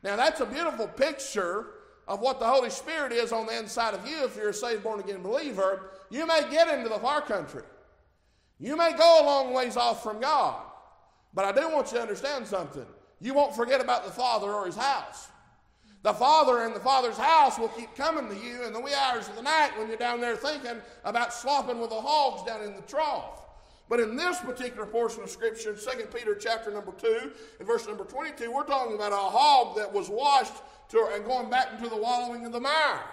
[0.04, 1.68] Now, that's a beautiful picture
[2.08, 4.84] of what the Holy Spirit is on the inside of you if you're a saved,
[4.84, 5.92] born again believer.
[6.10, 7.64] You may get into the far country,
[8.60, 10.62] you may go a long ways off from God,
[11.34, 12.86] but I do want you to understand something.
[13.22, 15.30] You won't forget about the Father or His house.
[16.04, 19.28] The Father and the Father's house will keep coming to you in the wee hours
[19.30, 22.76] of the night when you're down there thinking about slopping with the hogs down in
[22.76, 23.46] the trough.
[23.88, 28.06] But in this particular portion of Scripture, 2 Peter chapter number 2, and verse number
[28.06, 30.54] 22, we're talking about a hog that was washed
[30.90, 33.04] to, and going back into the wallowing of the mire.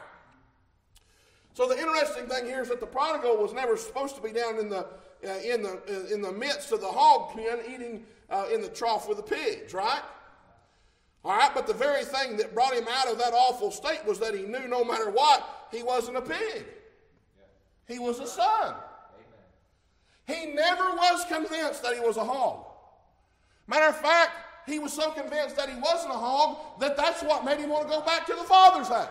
[1.52, 4.58] So the interesting thing here is that the prodigal was never supposed to be down
[4.58, 4.86] in the
[5.26, 8.68] uh, in the uh, in the midst of the hog pen eating uh, in the
[8.68, 10.02] trough with the pigs, right?
[11.24, 14.18] All right, but the very thing that brought him out of that awful state was
[14.20, 16.64] that he knew no matter what, he wasn't a pig.
[17.86, 18.74] He was a son.
[20.26, 22.66] He never was convinced that he was a hog.
[23.66, 24.32] Matter of fact,
[24.66, 27.88] he was so convinced that he wasn't a hog that that's what made him want
[27.88, 29.08] to go back to the Father's house.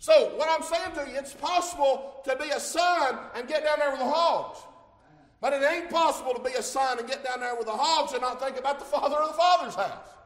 [0.00, 3.78] So, what I'm saying to you, it's possible to be a son and get down
[3.78, 4.58] there with the hogs.
[5.40, 8.12] But it ain't possible to be a son and get down there with the hogs
[8.12, 10.17] and not think about the Father of the Father's house.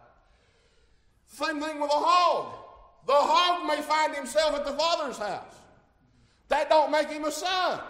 [1.32, 2.58] Same thing with a hog.
[3.06, 5.56] The hog may find himself at the Father's house.
[6.48, 7.80] That don't make him a son.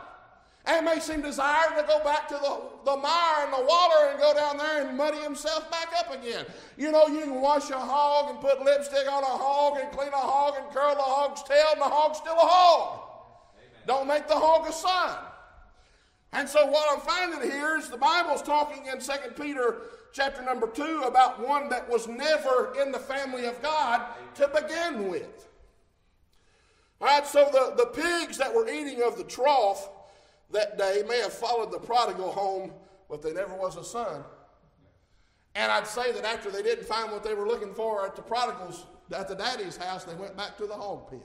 [0.65, 4.21] And makes him desire to go back to the, the mire and the water and
[4.21, 6.47] go down there and muddy himself back up again.
[6.77, 10.13] You know, you can wash a hog and put lipstick on a hog and clean
[10.13, 13.01] a hog and curl the hog's tail, and the hog's still a hog.
[13.59, 13.83] Amen.
[13.89, 15.19] Don't make the hog a son.
[16.33, 19.79] And so what I'm finding here is the Bible's talking in 2 Peter
[20.13, 24.03] chapter number 2 about one that was never in the family of God
[24.35, 25.49] to begin with.
[27.01, 29.89] All right, so the, the pigs that were eating of the trough
[30.53, 32.73] that day may have followed the prodigal home,
[33.09, 34.23] but there never was a son.
[35.55, 38.23] And I'd say that after they didn't find what they were looking for at the
[38.23, 41.21] prodigal's, at the daddy's house, they went back to the hog pen.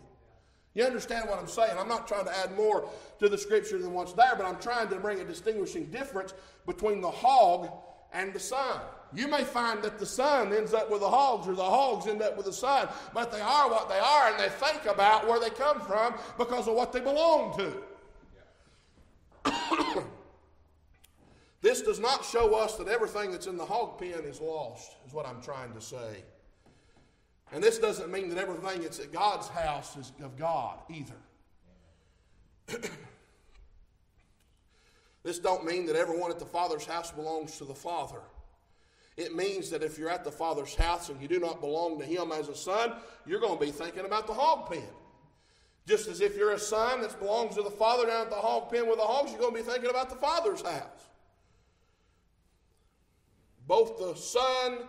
[0.74, 1.78] You understand what I'm saying?
[1.78, 2.88] I'm not trying to add more
[3.20, 6.34] to the scripture than what's there, but I'm trying to bring a distinguishing difference
[6.66, 7.72] between the hog
[8.14, 8.82] and the son.
[9.14, 12.22] You may find that the son ends up with the hogs or the hogs end
[12.22, 15.39] up with the son, but they are what they are and they think about where
[15.39, 17.74] they come from because of what they belong to.
[21.62, 25.14] this does not show us that everything that's in the hog pen is lost, is
[25.14, 26.24] what I'm trying to say.
[27.53, 31.16] And this doesn't mean that everything that's at God's house is of God either.
[35.28, 38.22] this don't mean that everyone at the Father's house belongs to the Father.
[39.18, 42.06] It means that if you're at the Father's house and you do not belong to
[42.06, 42.94] Him as a son,
[43.26, 44.88] you're going to be thinking about the hog pen.
[45.86, 48.72] Just as if you're a son that belongs to the father down at the hog
[48.72, 51.10] pen with the hogs, you're going to be thinking about the father's house.
[53.68, 54.80] Both the son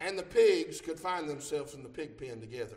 [0.00, 2.76] and the pigs could find themselves in the pig pen together.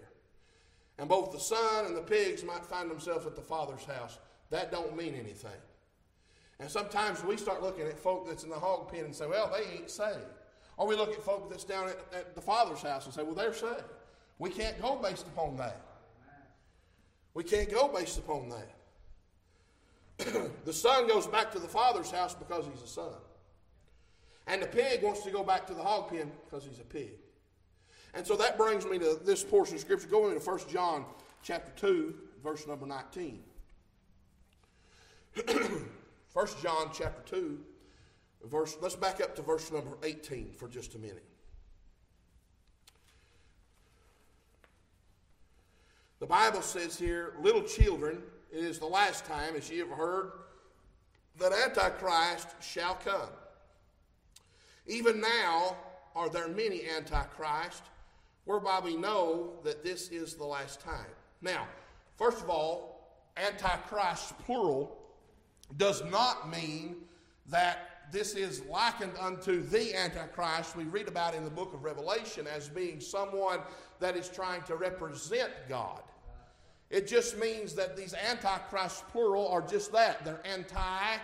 [0.97, 4.19] And both the son and the pigs might find themselves at the father's house.
[4.51, 5.51] That don't mean anything.
[6.59, 9.51] And sometimes we start looking at folk that's in the hog pen and say, well,
[9.51, 10.19] they ain't saved.
[10.77, 13.35] Or we look at folk that's down at, at the father's house and say, well,
[13.35, 13.83] they're saved.
[14.39, 15.81] We can't go based upon that.
[17.33, 18.69] We can't go based upon that.
[20.65, 23.13] the son goes back to the father's house because he's a son.
[24.47, 27.13] And the pig wants to go back to the hog pen because he's a pig.
[28.13, 30.07] And so that brings me to this portion of Scripture.
[30.07, 31.05] Going into 1 John
[31.41, 33.39] chapter 2, verse number 19.
[36.33, 37.59] 1 John chapter 2,
[38.45, 41.23] verse, let's back up to verse number 18 for just a minute.
[46.19, 50.31] The Bible says here, little children, it is the last time, as ye have heard,
[51.37, 53.29] that Antichrist shall come.
[54.87, 55.75] Even now
[56.15, 57.83] are there many Antichrist,
[58.45, 61.11] whereby we know that this is the last time.
[61.41, 61.67] Now,
[62.17, 65.02] first of all, Antichrist, plural,
[65.77, 66.95] does not mean
[67.47, 72.45] that this is likened unto the Antichrist we read about in the book of Revelation
[72.47, 73.59] as being someone
[73.99, 76.01] that is trying to represent God.
[76.89, 80.23] It just means that these antichrists, plural, are just that.
[80.23, 81.17] They're anti,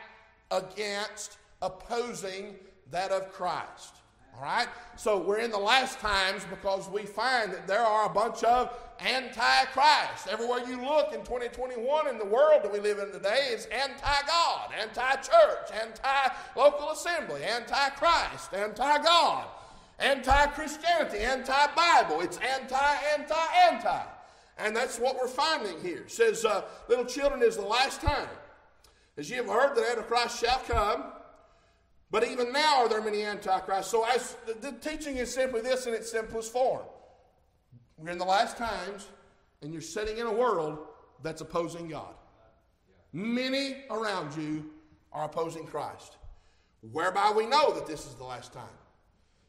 [0.49, 2.55] against, opposing
[2.89, 3.97] that of Christ.
[4.35, 4.67] All right?
[4.95, 8.75] So we're in the last times because we find that there are a bunch of
[9.01, 10.27] anti-Christ.
[10.29, 14.71] Everywhere you look in 2021 in the world that we live in today is anti-God,
[14.79, 19.45] anti-church, anti-local assembly, anti-Christ, anti-God,
[19.99, 22.21] anti-Christianity, anti-Bible.
[22.21, 23.35] It's anti, anti,
[23.69, 24.01] anti.
[24.57, 26.01] And that's what we're finding here.
[26.01, 28.27] It says, uh, Little children, is the last time.
[29.17, 31.03] As you have heard that Antichrist shall come,
[32.11, 33.91] but even now are there many Antichrists.
[33.91, 36.81] So as the, the teaching is simply this in its simplest form.
[37.99, 39.09] We're in the last times,
[39.61, 40.79] and you're sitting in a world
[41.21, 42.13] that's opposing God.
[43.11, 44.69] Many around you
[45.11, 46.17] are opposing Christ,
[46.91, 48.63] whereby we know that this is the last time.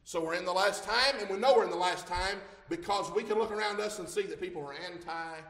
[0.04, 2.38] So we're in the last time, and we know we're in the last time
[2.68, 5.40] because we can look around us and see that people are anti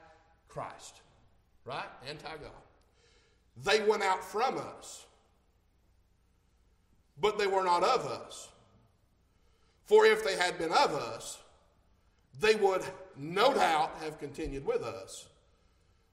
[0.49, 1.01] Christ,
[1.65, 1.87] right?
[2.07, 2.51] Anti God.
[3.65, 5.07] They went out from us,
[7.21, 8.49] but they were not of us.
[9.85, 11.39] For if they had been of us,
[12.41, 12.83] they would
[13.17, 15.29] no doubt have continued with us.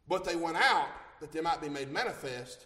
[0.07, 0.88] But they went out
[1.19, 2.65] that they might be made manifest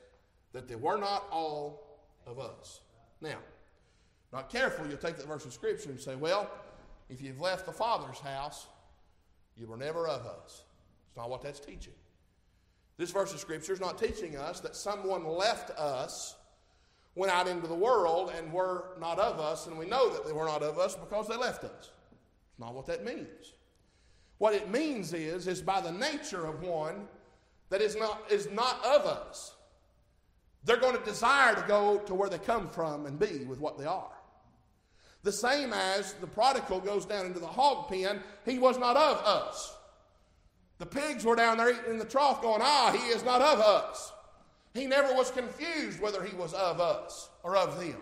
[0.53, 2.82] that they were not all of us.
[3.22, 3.38] Now,
[4.34, 6.49] not careful, you'll take that verse of Scripture and say, well,
[7.09, 8.68] if you've left the Father's house,
[9.55, 10.64] you were never of us.
[11.07, 11.93] It's not what that's teaching.
[12.97, 16.36] This verse of Scripture is not teaching us that someone left us,
[17.16, 20.34] went out into the world, and were not of us, and we know that they
[20.34, 21.91] were not of us because they left us.
[22.60, 23.54] Not what that means.
[24.38, 27.08] What it means is, is by the nature of one
[27.70, 29.54] that is not, is not of us,
[30.64, 33.78] they're going to desire to go to where they come from and be with what
[33.78, 34.12] they are.
[35.24, 39.18] The same as the prodigal goes down into the hog pen, he was not of
[39.26, 39.76] us.
[40.80, 43.60] The pigs were down there eating in the trough going, ah, he is not of
[43.60, 44.12] us.
[44.74, 48.02] He never was confused whether he was of us or of them.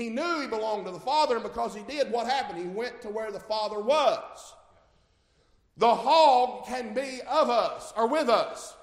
[0.00, 2.58] He knew he belonged to the Father, and because he did, what happened?
[2.58, 4.54] He went to where the Father was.
[5.76, 8.74] The hog can be of us or with us,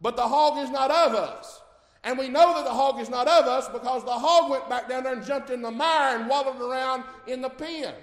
[0.00, 1.60] but the hog is not of us.
[2.04, 4.88] And we know that the hog is not of us because the hog went back
[4.88, 7.94] down there and jumped in the mire and wallowed around in the pen.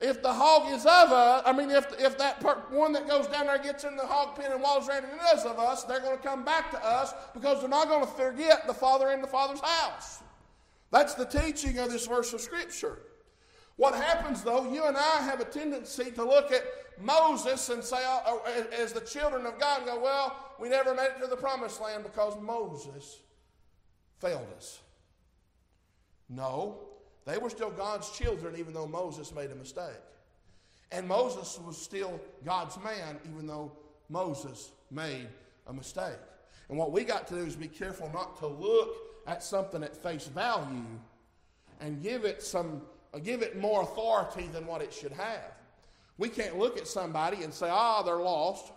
[0.00, 3.26] If the hog is of us, I mean, if, if that per, one that goes
[3.28, 6.00] down there gets in the hog pen and wallows around and is of us, they're
[6.00, 9.20] going to come back to us because they're not going to forget the Father in
[9.20, 10.22] the Father's house.
[10.90, 12.98] That's the teaching of this verse of Scripture.
[13.76, 16.64] What happens, though, you and I have a tendency to look at
[17.00, 21.10] Moses and say, uh, uh, as the children of God, go, well, we never made
[21.16, 23.20] it to the promised land because Moses
[24.18, 24.80] failed us.
[26.28, 26.80] No,
[27.24, 29.84] they were still God's children, even though Moses made a mistake.
[30.90, 33.72] And Moses was still God's man, even though
[34.08, 35.28] Moses made
[35.66, 36.18] a mistake.
[36.68, 39.94] And what we got to do is be careful not to look at something at
[39.94, 40.84] face value
[41.80, 42.82] and give it some
[43.22, 45.52] give it more authority than what it should have.
[46.18, 48.72] We can't look at somebody and say, ah, oh, they're lost.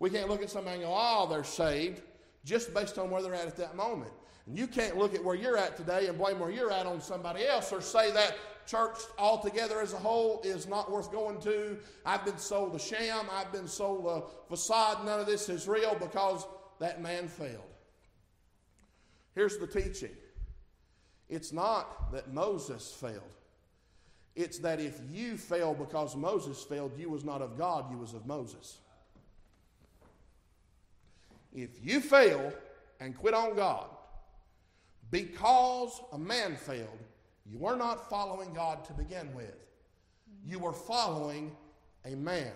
[0.00, 2.02] We can't look at somebody and go, oh, they're saved,
[2.44, 4.12] just based on where they're at at that moment.
[4.46, 7.00] And you can't look at where you're at today and blame where you're at on
[7.00, 8.36] somebody else or say that
[8.66, 11.78] church altogether as a whole is not worth going to.
[12.04, 13.26] I've been sold a sham.
[13.32, 15.04] I've been sold a facade.
[15.04, 16.46] None of this is real because
[16.80, 17.62] that man failed.
[19.40, 20.10] Here's the teaching
[21.30, 23.36] it's not that Moses failed.
[24.36, 28.12] It's that if you fail because Moses failed, you was not of God, you was
[28.12, 28.80] of Moses.
[31.54, 32.52] If you fail
[33.00, 33.86] and quit on God
[35.10, 36.98] because a man failed,
[37.46, 39.56] you were not following God to begin with.
[40.44, 41.56] You were following
[42.04, 42.52] a man.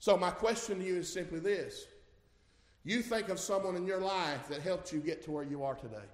[0.00, 1.86] So, my question to you is simply this
[2.84, 5.74] You think of someone in your life that helped you get to where you are
[5.74, 6.04] today.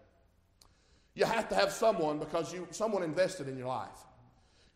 [1.15, 3.89] You have to have someone because you, someone invested in your life.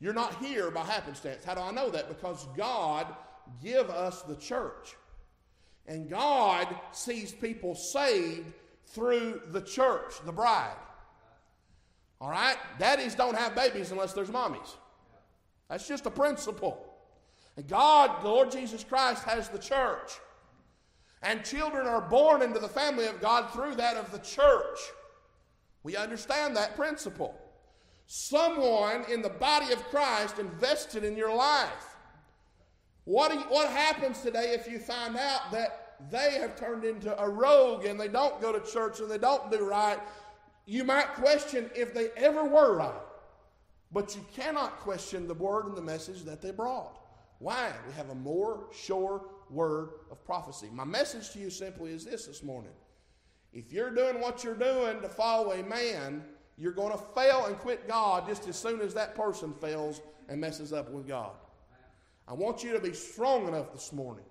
[0.01, 1.45] You're not here by happenstance.
[1.45, 2.09] How do I know that?
[2.09, 3.07] Because God
[3.62, 4.97] give us the church.
[5.86, 8.47] And God sees people saved
[8.86, 10.76] through the church, the bride.
[12.20, 12.57] All right?
[12.78, 14.74] Daddies don't have babies unless there's mommies.
[15.68, 16.84] That's just a principle.
[17.57, 20.12] And God, the Lord Jesus Christ, has the church.
[21.23, 24.79] And children are born into the family of God through that of the church.
[25.85, 27.39] We understand that principle.
[28.07, 31.97] Someone in the body of Christ invested in your life.
[33.05, 37.29] What, you, what happens today if you find out that they have turned into a
[37.29, 39.99] rogue and they don't go to church and they don't do right?
[40.66, 43.01] You might question if they ever were right.
[43.93, 46.99] But you cannot question the word and the message that they brought.
[47.39, 47.73] Why?
[47.87, 50.68] We have a more sure word of prophecy.
[50.72, 52.72] My message to you simply is this this morning.
[53.53, 56.24] If you're doing what you're doing to follow a man,
[56.57, 60.40] you're going to fail and quit God just as soon as that person fails and
[60.40, 61.32] messes up with God.
[62.26, 64.24] I want you to be strong enough this morning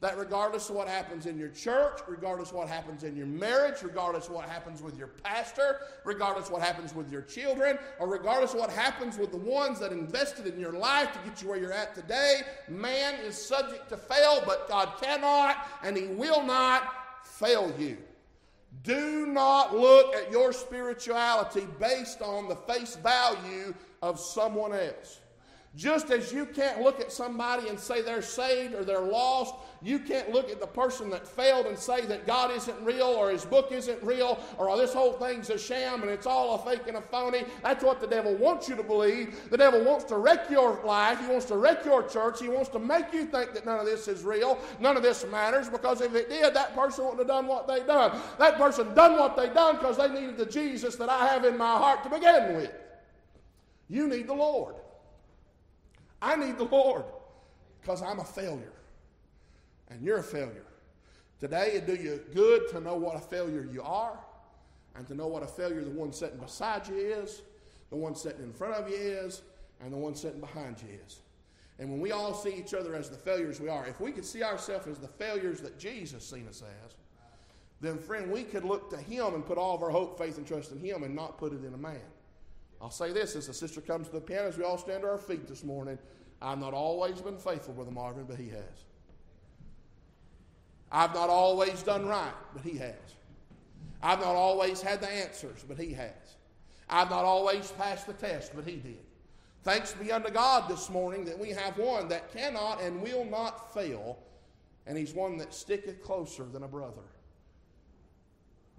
[0.00, 3.82] that regardless of what happens in your church, regardless of what happens in your marriage,
[3.82, 8.08] regardless of what happens with your pastor, regardless of what happens with your children, or
[8.08, 11.48] regardless of what happens with the ones that invested in your life to get you
[11.48, 16.42] where you're at today, man is subject to fail, but God cannot and He will
[16.42, 17.98] not fail you.
[18.82, 25.20] Do not look at your spirituality based on the face value of someone else.
[25.76, 30.00] Just as you can't look at somebody and say they're saved or they're lost, you
[30.00, 33.44] can't look at the person that failed and say that God isn't real or his
[33.44, 36.96] book isn't real or this whole thing's a sham and it's all a fake and
[36.96, 37.44] a phony.
[37.62, 39.48] That's what the devil wants you to believe.
[39.48, 41.20] The devil wants to wreck your life.
[41.20, 42.40] He wants to wreck your church.
[42.40, 45.24] He wants to make you think that none of this is real, none of this
[45.30, 48.20] matters because if it did, that person wouldn't have done what they done.
[48.40, 51.56] That person done what they done because they needed the Jesus that I have in
[51.56, 52.72] my heart to begin with.
[53.88, 54.74] You need the Lord.
[56.22, 57.04] I need the Lord
[57.80, 58.72] because I'm a failure
[59.88, 60.66] and you're a failure.
[61.38, 64.18] Today, it do you good to know what a failure you are
[64.94, 67.42] and to know what a failure the one sitting beside you is,
[67.88, 69.42] the one sitting in front of you is,
[69.80, 71.20] and the one sitting behind you is.
[71.78, 74.26] And when we all see each other as the failures we are, if we could
[74.26, 76.94] see ourselves as the failures that Jesus seen us as,
[77.80, 80.46] then, friend, we could look to Him and put all of our hope, faith, and
[80.46, 82.00] trust in Him and not put it in a man.
[82.80, 85.08] I'll say this as the sister comes to the piano, as we all stand to
[85.08, 85.98] our feet this morning.
[86.40, 88.84] I've not always been faithful, Brother Marvin, but he has.
[90.90, 92.94] I've not always done right, but he has.
[94.02, 96.36] I've not always had the answers, but he has.
[96.88, 98.98] I've not always passed the test, but he did.
[99.62, 103.74] Thanks be unto God this morning that we have one that cannot and will not
[103.74, 104.18] fail,
[104.86, 107.02] and he's one that sticketh closer than a brother.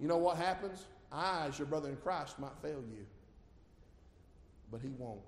[0.00, 0.86] You know what happens?
[1.12, 3.06] I, as your brother in Christ, might fail you,
[4.72, 5.20] but he won't.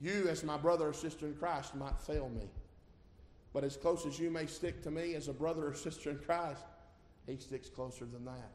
[0.00, 2.48] You, as my brother or sister in Christ, might fail me.
[3.52, 6.18] But as close as you may stick to me as a brother or sister in
[6.18, 6.64] Christ,
[7.26, 8.52] he sticks closer than that.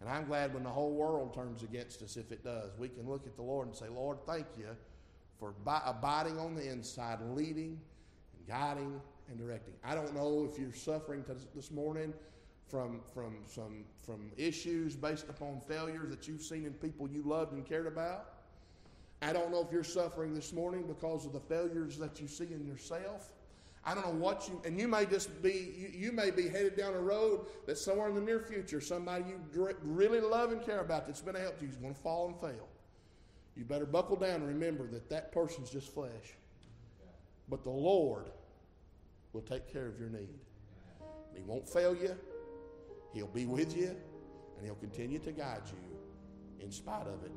[0.00, 3.08] And I'm glad when the whole world turns against us, if it does, we can
[3.08, 4.66] look at the Lord and say, Lord, thank you
[5.38, 7.80] for abiding on the inside, leading
[8.38, 9.74] and guiding and directing.
[9.84, 11.24] I don't know if you're suffering
[11.54, 12.12] this morning
[12.68, 17.52] from, from, some, from issues based upon failures that you've seen in people you loved
[17.52, 18.32] and cared about.
[19.20, 22.52] I don't know if you're suffering this morning because of the failures that you see
[22.52, 23.30] in yourself.
[23.84, 26.76] I don't know what you, and you may just be, you, you, may be headed
[26.76, 30.80] down a road that somewhere in the near future, somebody you really love and care
[30.80, 32.68] about that's been a help to you is going to fall and fail.
[33.56, 36.36] You better buckle down and remember that that person's just flesh.
[37.48, 38.30] But the Lord
[39.32, 40.28] will take care of your need.
[41.34, 42.16] He won't fail you,
[43.12, 43.88] He'll be with you,
[44.56, 47.32] and He'll continue to guide you in spite of it.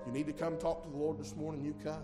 [0.00, 2.02] If you need to come talk to the Lord this morning, you come.